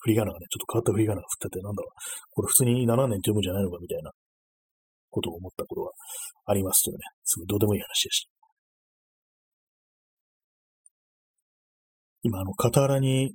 [0.00, 1.92] 振り仮名がね、ちょっと変わった振り仮名が振ってて、なんだろう、
[2.32, 4.12] これ普通に7年って読むんじゃないのかみたいな
[5.10, 5.92] ことを思ったことが
[6.46, 8.40] ありますというね、すごいどうでもいい話でした。
[12.22, 13.32] 今、あの、傍らに、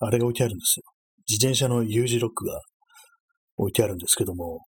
[0.00, 0.84] あれが置いてあるんですよ。
[1.28, 2.60] 自転車の U 字ロックが
[3.56, 4.64] 置いてあるんですけども、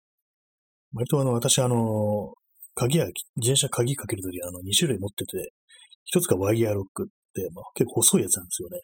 [0.94, 2.34] 割とあの、私あの、
[2.76, 5.52] 鍵や、自転車鍵かけるときあの、2種類持ってて、
[6.04, 8.80] 一つがワイヤーロックって、まあ、結構細いやつなんですよね。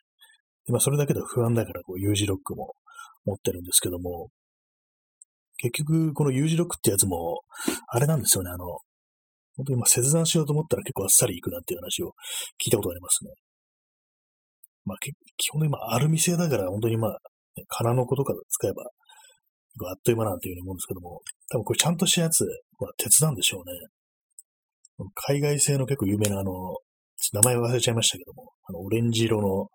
[0.65, 2.73] でまあ、それだけでは不安だから、こう、U 字ロックも
[3.25, 4.29] 持ってるんですけども、
[5.57, 7.41] 結局、この U 字ロックってやつも、
[7.87, 8.65] あれなんですよね、あの、
[9.55, 12.13] 本当にまあ切断しようと思ったら結構あっさりいくなっていう話を
[12.63, 13.31] 聞いたことがありますね。
[14.85, 17.17] まあ、基本的にまあアルミ製だから本当にまあ、
[17.67, 22.43] 金の子とか使えばあっという間なんていうふうに思うんですけども、多分これちゃんとしたやつ
[22.77, 25.07] は鉄なんでしょうね。
[25.15, 26.51] 海外製の結構有名なあの、
[27.33, 29.67] 名前忘れちゃいましたけども、あの、オレンジ色の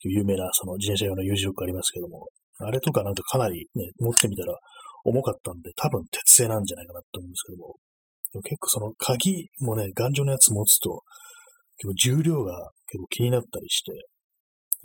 [0.00, 2.28] 有名なその自転車用の U 字ロックありますけども、
[2.58, 4.54] あれとかなんかかなりね、持ってみたら
[5.04, 7.74] 重かったんで、多分鉄製なんじゃないかなと思うんですけども、
[8.32, 11.02] でも結構その鍵もね、頑丈なやつ持つと、
[11.78, 13.92] 結構重量が結構気になったりして、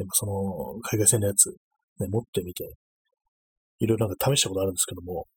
[0.02, 1.52] でもその海外製のやつ、
[1.99, 2.64] ね、持ってみて、
[3.78, 5.28] いろいろなんか試したことあるんですけども、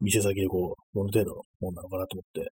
[0.00, 2.50] 店先でこう、どの程度のもんなのかなと思って、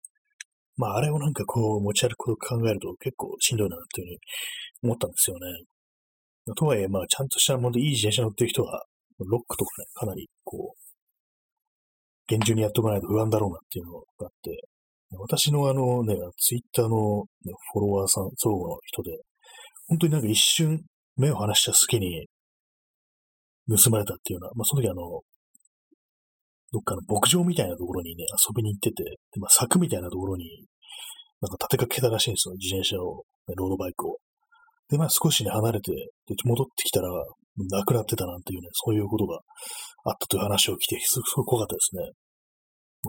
[0.76, 4.18] まあ、あれをなんかこう、持ち歩くことを考えると結構しんどいなっていうふうに
[4.82, 6.54] 思ったんですよね。
[6.54, 8.84] とはいえ、まあ、ちゃんとしたものでいい自転車乗ってる人は、
[9.18, 10.78] ロックとかね、かなりこう、
[12.26, 14.60] 厳重にやっとかないと不安だろうなっていうのがあって、
[15.16, 19.16] 私のあのね、ツイッターの、ね、フォロワーさん、相互の人で、
[19.88, 20.84] 本当になんか一瞬
[21.18, 22.28] 目を離した隙に
[23.68, 25.20] 盗まれたっていうような、まあその時あの、
[26.72, 30.64] どっかの牧場みたいなところにね、遊びに行ってて、でまあ、柵みたいなところに、
[31.40, 33.24] なんか立てかけたらしいんですよ、自転車を、
[33.56, 34.18] ロードバイクを。
[34.90, 35.92] で、まあ少しね、離れて、
[36.26, 37.08] で戻ってきたら、
[37.70, 39.40] 亡くなってたなんていうね、そういうことが
[40.04, 42.12] あったという話を聞いて、すごい怖かったですね。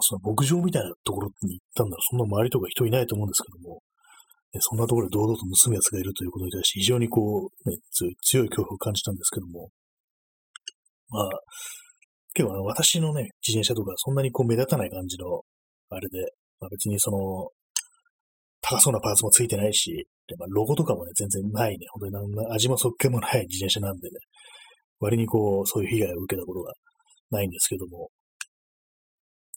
[0.02, 3.82] その牧場みたいなところに行ったんだら、そんな周りとか人いないと思うんですけども、
[4.60, 7.78] そんなところで堂々と盗む奴がいるということに対して、非常にこう、ね、
[8.22, 9.70] 強い恐怖を感じたんですけども、
[11.10, 11.30] まあ、
[12.34, 15.42] 結構あの、私のね、自転車とかそんなにこう目立たない感じの、
[15.90, 17.50] あれで、まあ別にその、
[18.62, 24.18] 高そうなパーツもついてないし、でまあ、ロゴとかもね、全然ないね、本当に何味もそっけもない自転車なんでね、
[25.00, 26.74] 割にこう、そういう被害を受けたことが
[27.32, 28.10] ないんですけども、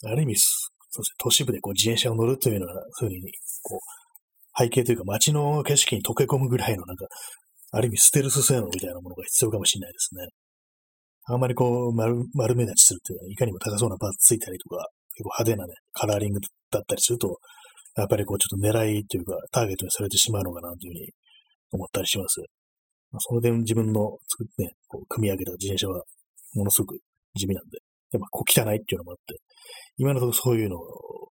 [0.04, 3.32] ある意味、そうですね、都市部でこう自転車を乗るというのは、そういうふうに、
[3.62, 4.01] こう、
[4.58, 7.06] 背景というか街の景色に溶け込むぐらいのなんか、
[7.72, 10.28] ある意味ステルス性能みたいなものが必要かもしれないですね。
[11.24, 14.76] あんまりこう丸、丸目立ちするっていうのは、いかにも高そうなパーツついたりとか、
[15.14, 16.40] 結構派手なね、カラーリング
[16.70, 17.38] だったりすると、
[17.96, 21.12] やっぱりこうちょっと狙いというか、ターゲットにされてしまうのかなというふうに
[21.72, 22.40] 思ったりします。
[23.12, 26.02] まあ、その点自分の作ってね、こう組み上げた自転車は
[26.54, 26.98] ものすごく
[27.34, 27.78] 地味なんで、
[28.12, 29.36] やっぱこう汚いっていうのもあって、
[29.98, 31.28] 今のところそういうのを、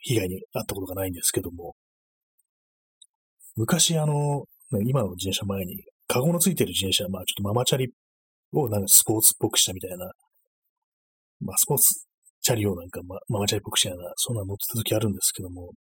[0.00, 1.74] 被害に遭ったことがないんですけども、
[3.58, 4.44] 昔あの、
[4.86, 7.92] 今の自転車前に、カゴのついてる自転車、まあちょっとママチャリ
[8.52, 10.12] をなんかスポーツっぽくしたみたいな、
[11.40, 12.06] まあスポーツ
[12.40, 15.72] チャリをなんか、ま、ママチャリっぽくしたような、そんな乗ってた時あるんですけども、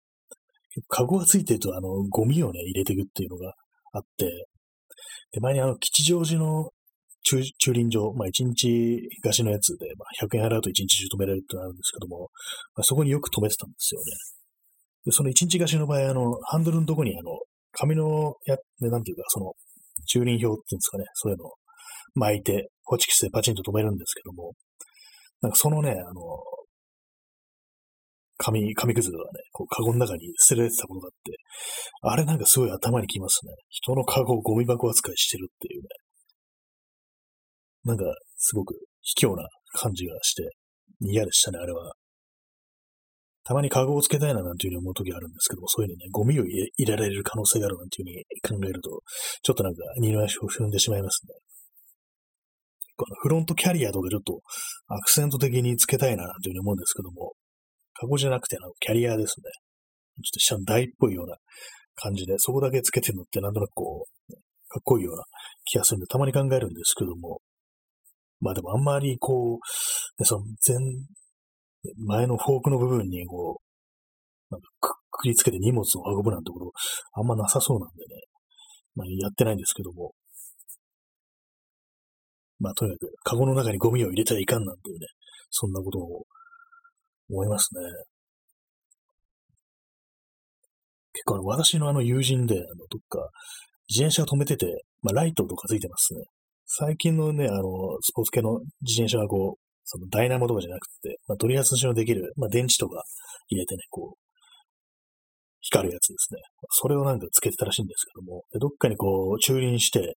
[0.89, 3.53] カゴがついてるとあの、ゴミをね、入れていくっていうのが
[3.93, 4.47] あって、
[5.33, 6.71] で、前にあの、吉祥寺の
[7.25, 12.31] 駐駐輪場、まあ1日貸しのやつで、まあ、100円払うと1日中止められるってなるんですけども、
[12.75, 14.07] まあ、そこによく止めてたんですよね。
[15.05, 17.39] で、その1日貸しの場合、あの、ハンドルのとこにあの、
[17.79, 19.53] 紙のや、ね、なんていうか、その、
[20.07, 21.53] 駐輪表っていうんですかね、そういうのを
[22.15, 24.53] 巻いて、ホチキスでパチンと止めるんですけども、
[25.43, 26.23] なんかそのね、あの、
[28.39, 31.39] 紙、紙くずがね、こう、カゴの中に捨てられてたことがあって、
[32.03, 33.53] あれなんかすごい頭にきますね。
[33.69, 35.89] 人のカゴをゴミ箱扱いしてるっていうね。
[37.85, 38.05] なんか、
[38.37, 40.51] すごく卑怯な感じがして、
[41.01, 41.93] 嫌でしたね、あれは。
[43.47, 48.91] たまにカゴをつけたいななんていうふうに思う時あるんですけども、そういうふうにね、ゴミを入れられる可能性があるなんていうふうに考えると、
[49.43, 51.35] ちょっとなんか二の足を踏んでしまいますね。
[52.97, 54.41] このフロントキャリアとかちょっと
[54.89, 57.35] アクセント的につけたいななんていうふうに思うんですけども、
[57.95, 59.45] カゴじゃなくてあのキャリアですね。
[60.25, 61.37] ちょっと下の台っぽいような
[61.95, 64.33] 感じで、そこだけつけてるのってなんとなくこう、
[64.69, 65.23] かっこいいような
[65.65, 67.41] 気がするんで、たまに考えるんですけども、
[68.41, 70.77] まあでもあんまりこう、その前、
[71.97, 74.69] 前のフォークの部分にこう、なんか
[75.11, 75.85] くくりつけて荷物を
[76.17, 76.73] 運ぶなんてこと
[77.15, 78.23] あんまなさそうなんでね、
[78.95, 80.13] まあやってないんですけども、
[82.59, 85.07] まあとにかく、カゴの中にゴミを入れてはいかんなんていうね、
[85.51, 86.25] そんなことを
[87.31, 87.81] 思いますね。
[91.13, 93.31] 結構私のあの友人で、あの、どっか、
[93.89, 94.67] 自転車を止めてて、
[95.03, 96.25] まあライトとかついてますね。
[96.67, 97.63] 最近のね、あの、
[98.01, 103.05] スポーツ系の自転車はこう、そのダイナモとかじゃなくて、まあ、取り外しのできる、まあ、電池とか
[103.49, 104.19] 入れてね、こう、
[105.61, 106.41] 光るやつですね。
[106.71, 110.17] それをなんかつけてたらしいんですけども、でどっかにこう、駐輪して、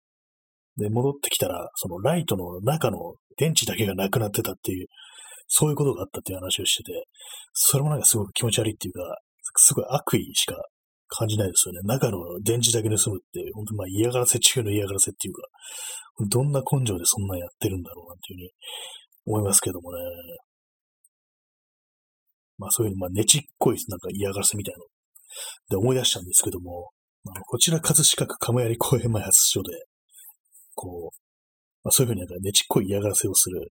[0.77, 4.87] で、戻ってきたら、そのライトの中の電池だけがなくなってたっていう、
[5.47, 7.05] そういうことがあったっていう話をしてて、
[7.53, 9.01] それもなんかすごく気持ち悪いっていうか、
[9.55, 10.55] すごい悪意しか
[11.07, 11.81] 感じないですよね。
[11.83, 15.41] 中の電池だけ盗むって、本当まあ嫌がらせ中の嫌がらせっていうか、
[16.29, 18.51] どんな根性でそんなやってるんだろうなんていうふうに
[19.25, 19.99] 思いますけどもね。
[22.57, 24.85] まあそういう、まあ、ねちっこい、なんか嫌がらせみたいなの
[25.69, 26.89] で思い出したんですけども、
[27.25, 29.71] あのこちら葛飾区亀有公園前発所で、
[30.75, 31.15] こう、
[31.83, 33.71] まあ、そういうふうになんかねちっこい嫌がらせをする、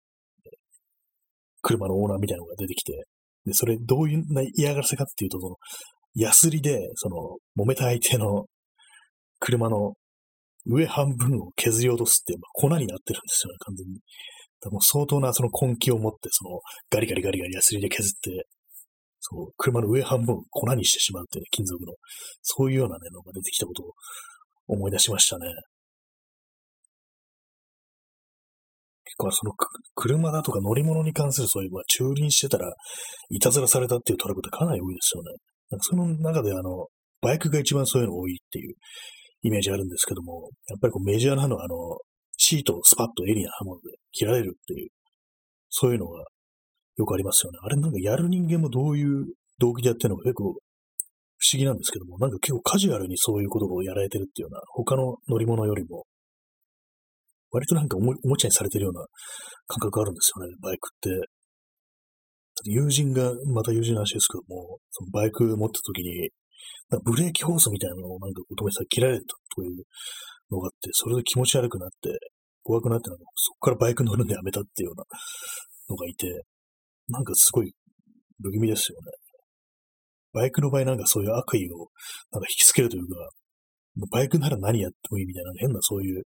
[1.62, 3.06] 車のオーナーみたいなのが出てきて、
[3.46, 4.24] で、それどういう
[4.54, 5.56] 嫌がらせかっていうと、その、
[6.14, 8.46] ヤスリで、その、揉めた相手の
[9.38, 9.94] 車の
[10.66, 14.00] 上半分を削り落とすっていう、まあ、粉になってるんですよね、完全に。
[14.70, 16.60] も相当なその根気を持って、その、
[16.90, 18.46] ガリガリガリガリヤスリで削って、
[19.20, 21.94] そう、車の上半分粉にしてしまうっていう、ね、金属の、
[22.42, 23.92] そういうようなね、のが出てきたことを
[24.68, 25.46] 思い出しましたね。
[29.04, 29.52] 結構その
[29.94, 32.72] 車だとか乗り物に関するそういう、まあ、駐輪してたら、
[33.30, 35.30] いたずらされたっていうトラブルってかなり多いですよね。
[35.70, 36.88] なんかその中であの、
[37.20, 38.74] バイクが一番そういうの多いっていう
[39.42, 41.76] イメージあるんですけども、やっぱりこうメジャーなのはあの、
[42.46, 44.90] シートをスパッとエリア刃物で切られるっていう、
[45.70, 46.24] そういうのが
[46.96, 47.58] よくありますよね。
[47.62, 49.24] あれなんかやる人間もどういう
[49.58, 56.04] 動機でやってるのか結構不思議なんですけども、なんか結構カジュアルにそういうことをやられてるっていうような、他の乗り物よりも、
[57.50, 59.04] 割となんかおもおもちゃにされてるような
[59.66, 61.10] 感覚があるんですよね、バイクって。
[62.64, 66.30] 友人が、また友人の話ですけども、そのバイク持った時に、
[67.04, 69.24] ブレーキホースみたいなのをなんか止めてたら切られた
[69.56, 69.84] という
[70.50, 72.16] のがあって、それで気持ち悪くなって、
[72.64, 75.04] 怖くなって、そこからバイク乗るのやめたっていうような
[75.90, 76.44] のがいて、
[77.08, 77.72] なんかすごい
[78.42, 79.12] 不気味ですよね。
[80.32, 81.88] バイクの場合なんかそういう悪意を
[82.32, 83.14] なんか引きつけるというか、
[84.10, 86.22] バイクなら何やってもいいみたいな変なそういう、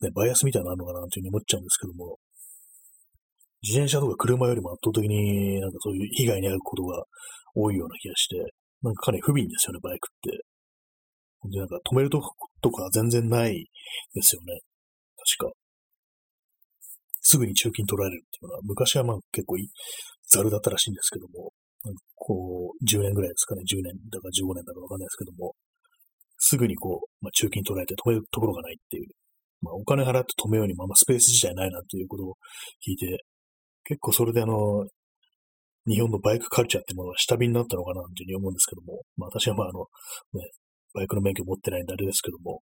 [0.00, 2.16] ね、バイアスみたいなのあるのかなというふうに思っちゃうんですけども、
[3.62, 7.04] 自転車とか車よりも圧倒的になんかそういう被害に遭うことが
[7.54, 8.36] 多いような気がして、
[8.82, 10.30] なんかかなり不憫ですよね、バイクって。
[11.50, 13.68] で、なんか止めるとことか全然ない
[14.14, 14.60] ですよね。
[15.36, 15.59] 確か。
[17.30, 19.54] すぐに中金取られるっていうのは、昔はまあ結構
[20.28, 21.52] ザルだったらしいんですけども、
[22.16, 25.54] こう、10年ぐらいですかね、10年だか15年だかわかんないですけども、
[26.38, 29.06] すぐにこう、まあ、中金取られて止めるところがないっていう、
[29.62, 32.34] まあ、お金払って止めようにもあんまスペース自体ないなっていうことを
[32.82, 33.24] 聞いて、
[33.84, 34.86] 結構それであの、
[35.86, 39.86] 日本のバイクカルチャーってものは下火になったのかなというふうに思うんですけども、まあ私はまああの、
[40.34, 40.50] ね、
[40.94, 42.60] バイクの免許持ってないんであれですけども、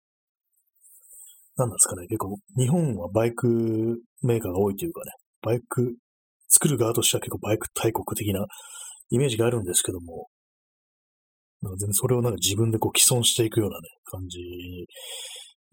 [1.60, 5.94] 何なんですかね、結構日本はバイクメーカーが多いというかね、バイク
[6.48, 8.46] 作る側としては結構バイク大国的な
[9.10, 10.28] イメージがあるんですけども、
[11.60, 14.38] なんか全然それをなんか自分でこう既存していくようなね、感じ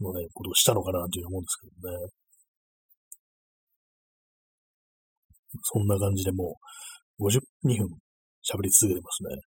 [0.01, 1.97] のね、ことをしたのかなという思うんですけどね。
[5.63, 6.57] そんな感じでも
[7.19, 7.87] う52分
[8.43, 9.41] 喋り続けてますね。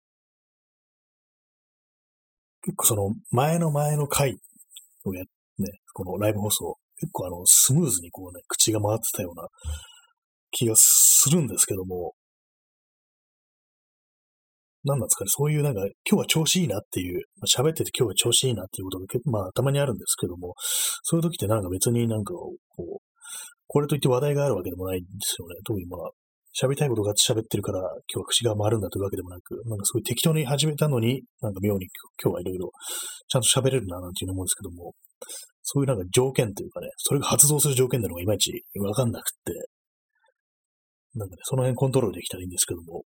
[2.62, 4.38] 結構その前の前の回
[5.04, 5.24] をや、
[5.60, 9.48] ね、このライブ放送、結構あのスムーズにこうね、口が回ってたような
[10.52, 12.14] 気がするんですけども、
[14.84, 20.54] 何なんですかね、そういうなんか、今日は調子いいなっていう、まあ、喋ってて今日は調子いいなっていうことが結構、まあ、たまにあるんですけども、
[21.04, 22.98] そういう時ってなんか別になんか、こう、
[23.68, 25.56] これといって話題があるわけでもないんですよね。
[25.66, 26.12] 特にまあ、
[26.56, 31.88] 喋りたいことがあって喋ってるから、今日は口が回るんだというわけでもなく、なんかすごい適当に始めたのに、なんか妙に
[32.24, 32.72] 今日はいろいろ
[33.28, 34.94] ちゃんと喋れるななんていうの思うんですけども、
[35.64, 39.70] そういうなんか条件というかね、それが発動する条件なのがいまいちわかんなくって、
[41.16, 43.04] なんかね、その辺コントロールできたらいいんですけども、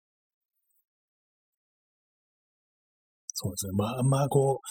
[3.34, 3.72] そうですね。
[3.76, 4.68] まあ、まあ、こう、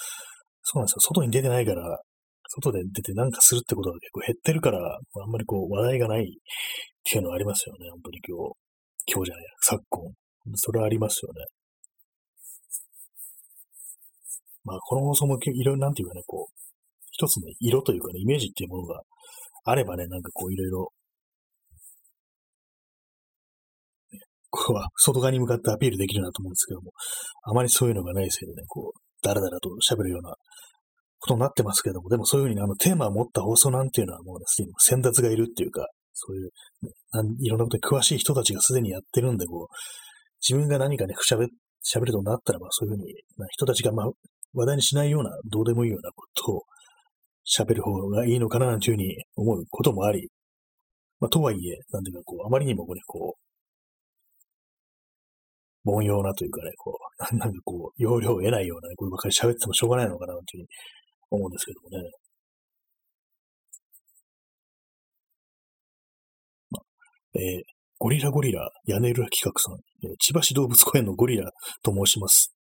[0.63, 0.99] そうなんですよ。
[1.01, 1.99] 外に出てないから、
[2.47, 6.25] 外で出てなんかするってことが結構減ってるから、あんまりこう話題がないっ
[7.03, 7.89] ていうのはありますよね。
[7.91, 8.55] 本当に今日、
[9.11, 10.13] 今日じゃないや、昨今。
[10.55, 11.45] それはありますよね。
[14.63, 16.62] まあ、この放送もいろいろ、なんていうかね、こう、
[17.14, 19.01] 一つの色というかね、イメージっていうものが
[19.66, 20.91] あればね、なんかこういろいろ、
[24.49, 26.91] ここは外側に向かってアピールできるなと思うんですけども、
[27.43, 30.36] あまりそういうのがないせいでね、こう、だらだらと喋るような
[31.20, 36.49] ことになってますけども、でもそういうふうにあのテーマを持った放送なんていうのはもうすでに先達がいるっていうか、そういう、
[37.41, 39.76] いろんなことに詳しい人たちがすでにやってるんで、こう、
[40.47, 41.47] 自分が何かね、喋、
[41.84, 43.14] 喋るとなったらば、そういうふうに、
[43.51, 44.09] 人たちがまあ、
[44.53, 46.61] 話題にしないような、どうでもいいようなことを
[47.45, 50.29] 喋る方がいいのかな、なんていうふうに思うこともあり、
[51.19, 53.43] まあ、とはいえ、なんていうか、こう、あまりにもね、こう、
[55.85, 56.97] 凡庸なというかね、こ
[57.31, 60.67] う、 なんかこう、容量を得ないような、ね、こればかり喋ってもしょうがないのかな、というふうに
[61.31, 62.11] 思うんですけどもね。
[66.71, 67.63] まあ、えー、
[67.99, 71.51] ゴリラゴリラ、屋根裏企画さん、えー、千葉市動物公園のゴリラ
[71.83, 72.53] と申します。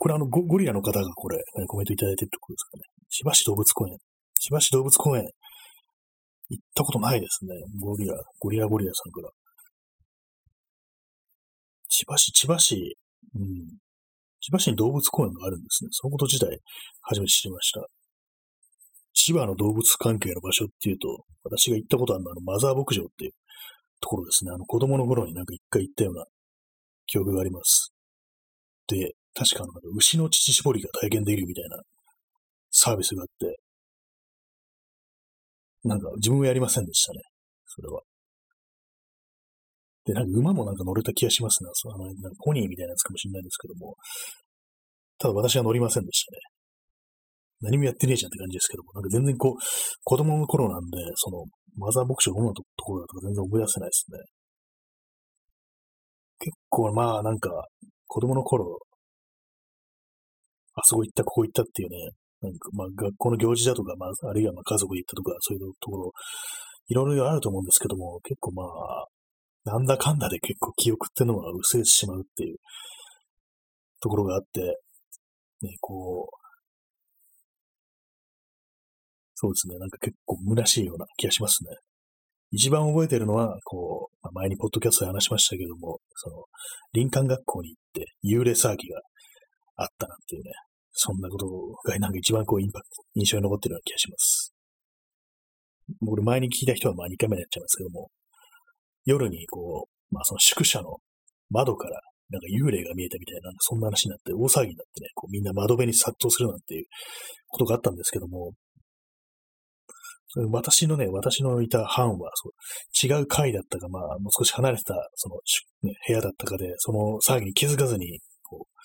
[0.00, 1.36] これあのゴ、ゴリラの方がこれ、
[1.68, 2.84] コメントいただいてるってことですかね。
[3.10, 3.98] 千葉市動物公園。
[4.40, 5.28] 千葉市動物公園。
[6.48, 7.52] 行ったことないですね。
[7.78, 9.28] ゴリラ、ゴリラゴリラさんから。
[11.90, 12.96] 千葉市、千葉市、
[13.34, 13.44] うん。
[14.40, 15.90] 千葉市に動物公園があるんですね。
[15.92, 16.58] そのこと自体、
[17.02, 17.84] 初めて知りました。
[19.12, 23.32] 千葉の動物関係の場所っていうと、私が行ったことあるのは、あの、マザー牧場っていう
[24.00, 24.52] ところですね。
[24.54, 26.24] あの、子供の頃になんか一回行ったような
[27.04, 27.92] 記憶があります。
[28.86, 31.78] で、確かあの、牛の乳搾りが体験できるみたいな
[32.70, 33.58] サービスがあって、
[35.84, 37.20] なんか自分はやりませんでしたね。
[37.66, 38.02] それは。
[40.04, 41.70] で、なんか馬もなんか乗れた気がしますね。
[41.74, 43.96] そのなんかポニーみたいなやつかもしれないんですけども、
[45.18, 46.38] ただ私は乗りませんでしたね。
[47.60, 49.54] 何もやってねえじゃんって感じですけども、なんか全然こう、
[50.02, 51.44] 子供の頃なんで、その、
[51.76, 54.18] マザー牧場どんなところだとか全然覚え出せないですね。
[56.38, 57.50] 結構まあなんか、
[58.06, 58.78] 子供の頃、
[60.80, 61.96] あそこ行った、ここ行ったっていうね、
[62.42, 66.12] なんか、まあ、学校の行事だとか、まあ、あるいはまあ家族で行ったとか、そういうところ、
[66.88, 69.06] いろいろあると思うんですけども、結構まあ、
[69.64, 72.56] なんだかんだで結構記憶っていうのは薄れてしまうっていう
[74.00, 74.60] ところがあって、
[75.62, 76.40] ね、こう、
[79.34, 81.76] そうですね、なんか結構虚しいような気がしますね。
[82.52, 86.44] 一番覚えてるのは、こう、まあ、前にポッドキャストで話しましたけども、その、
[86.92, 89.00] 林間学校に行って幽霊騒ぎが
[89.76, 90.50] あったなんていうね、
[90.92, 91.46] そんなこと
[91.84, 94.54] がなんか一番こうインパクト、印象に残ってるような気がします。
[96.00, 98.10] 僕前に聞いた人はまあ2回目にやっちゃいますけども、
[99.04, 100.98] 夜にこう、まあその宿舎の
[101.50, 106.86] 窓からなんか幽霊が見えたみたいな、そんな話になって大騒ぎになってね、こうみんな窓辺に殺到するなんていう
[107.48, 108.52] ことがあったんですけども、
[110.50, 115.36] 私のね、私のいた班はそう違う階だったか、まあ、もう少し離れてた、その、
[115.82, 118.80] ね、部屋だったかで、その騒ぎに気づかずに、こう、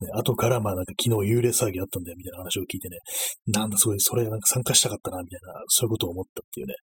[0.00, 2.98] ね、後からまあなんか昨日幽霊騒ぎあったんだよみたいな話を聞いてね、
[3.46, 6.74] なんだそれ、それなんか参加したかったな、みたいな、そういうことを思ったっていうね、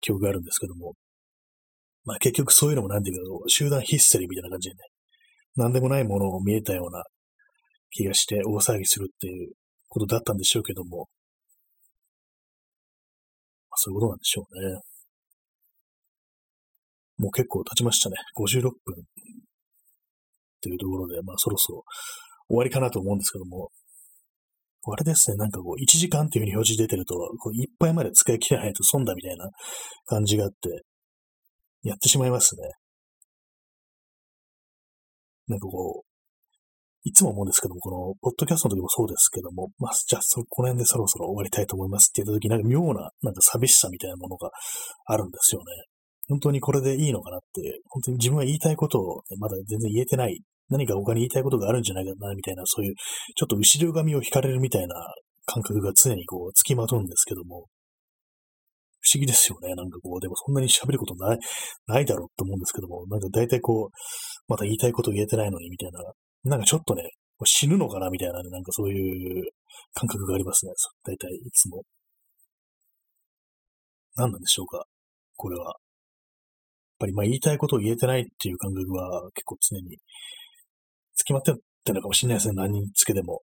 [0.00, 0.94] 記憶があるんですけども、
[2.04, 4.80] まあ結局そういうのもなんていうか、集団ヒステリーみたいな感じでね、
[5.56, 7.02] なんでもないものを見えたような
[7.90, 9.52] 気がして大騒ぎするっていう
[9.88, 11.08] ことだったんでしょうけども、
[13.68, 14.80] まあ、そういうことなんでしょうね。
[17.18, 18.16] もう結構経ちましたね。
[18.38, 18.74] 56分っ
[20.62, 21.84] ていうところで、まあそろそろ
[22.50, 23.70] 終わりかなと思うんですけども、
[24.86, 29.48] あれですね、なんかこう、1時間っていう風に表示出てると、こういっぱいまで使い切れないと損だみたいな
[30.06, 30.82] 感じがあって、
[31.82, 32.62] やってしまいますね。
[35.48, 36.10] なんかこう、
[37.04, 44.50] いつも思うんですけども、この、ポッドキャストの時もそうですけども、まあ、じゃあ、そこの辺でそろそろ終わりたいと思いますって言った時、なんか妙な、なんか寂しさみたいなものが
[45.06, 45.66] あるんですよね。
[46.28, 50.40] 本当にこれでいいのかなって、本当に自分が言いたいことを、まだ全然言えてない、
[50.70, 52.94] 何か他に言いたいことがあるんじゃないかな、みたいな、そういう、
[53.36, 54.94] ちょっと後ろ髪を引かれるみたいな
[55.46, 57.66] 感覚が常にこう、つきまとうんですけども、
[59.02, 59.74] 不思議ですよね。
[59.74, 61.38] なんかこう、でもそんなに喋ることない、
[61.86, 63.96] ないだろうと思うんですけども、なんか大体こう、
[64.46, 66.00] まだ言いたいこと言えてないのに、みたいな、
[66.44, 67.02] なんかちょっとね、
[67.44, 69.44] 死ぬのかなみたいなね、なんかそういう
[69.94, 70.72] 感覚がありますね。
[71.04, 71.82] 大体いつも。
[74.16, 74.84] 何なんでしょうか
[75.36, 75.64] これは。
[75.64, 75.74] やっ
[76.98, 79.96] ぱりまあ言いたいことを言えてないっていう感覚は結構常に
[81.20, 81.54] つきまってっ
[81.84, 82.54] てのかもしれないですね。
[82.56, 83.42] 何につけても。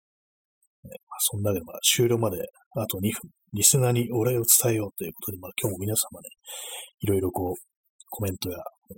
[0.84, 2.38] まあ、そんなでまあ終了まで
[2.78, 6.30] あと2分、リスナーにお礼を伝えようということで、まあ今日も皆様ね、
[6.99, 7.55] いろいろこう、
[8.09, 8.57] コメントや、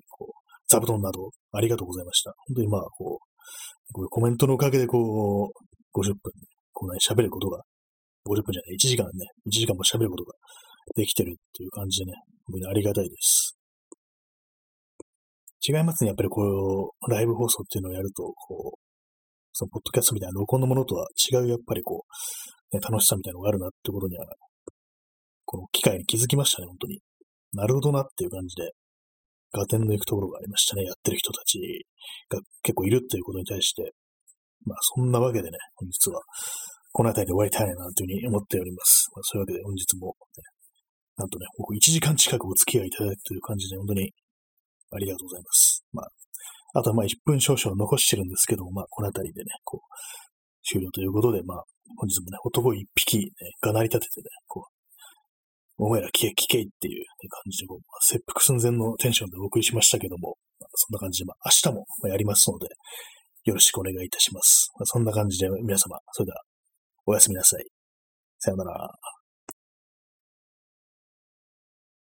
[0.10, 0.32] こう、
[0.68, 2.34] 座布団などありがとうございました。
[2.48, 6.20] 本当にまあこう、こうコメントのおかげでこう、50分、
[6.74, 7.64] こうね、喋ることが、
[8.26, 10.34] 50分じゃない、1時間ね、1時間も喋ることが
[10.96, 12.14] できてるっていう感じでね、
[12.46, 13.57] 本当にありがたいです。
[15.66, 16.10] 違いますね。
[16.10, 18.80] やっぱりこう、ライブ放送っていうのをやると、こう、
[19.54, 24.26] そのポッドキャストみたいな録音のものとは違う、やっぱりこう、ね、楽しさみたいなのがあるなってことには、
[25.46, 27.00] この機会に気づきましたね、本当に。
[27.54, 28.72] なるほどなっていう感じで、
[29.54, 30.84] ガテンの行くところがありましたね。
[30.84, 31.60] やってる人たち
[32.30, 33.94] が結構いるっていうことに対して。
[34.66, 36.20] まあ、そんなわけでね、本日は、
[36.92, 39.08] この辺りで終わりたいな、というふうに思っております。
[39.16, 40.44] まあ、そういうわけで本日も、ね、
[41.16, 44.12] なんとね、僕1時間近くお付き合いいただいてという感じで、本当に
[44.92, 45.84] ありがとうございます。
[45.94, 46.10] まあ、
[46.80, 49.96] あとはまあ1分少々残してるんですけども、まあ、この辺りでね、こう、
[50.64, 51.64] 終了ということで、まあ、
[51.98, 53.32] 本日もね、男一匹、ね、
[53.62, 62.68] がなり立ててね、こう、お前ら聞け、聞けっていう感じで、こう、切腹寸前のテンションでお送りしましたけども、まあそんな感じで、まあ、明日もやりますので、
[63.46, 64.72] よろしくお願いいたします。
[64.78, 66.42] まあ、そんな感じで皆様、それでは、
[67.06, 67.66] おやすみなさい。
[68.40, 69.17] さよなら。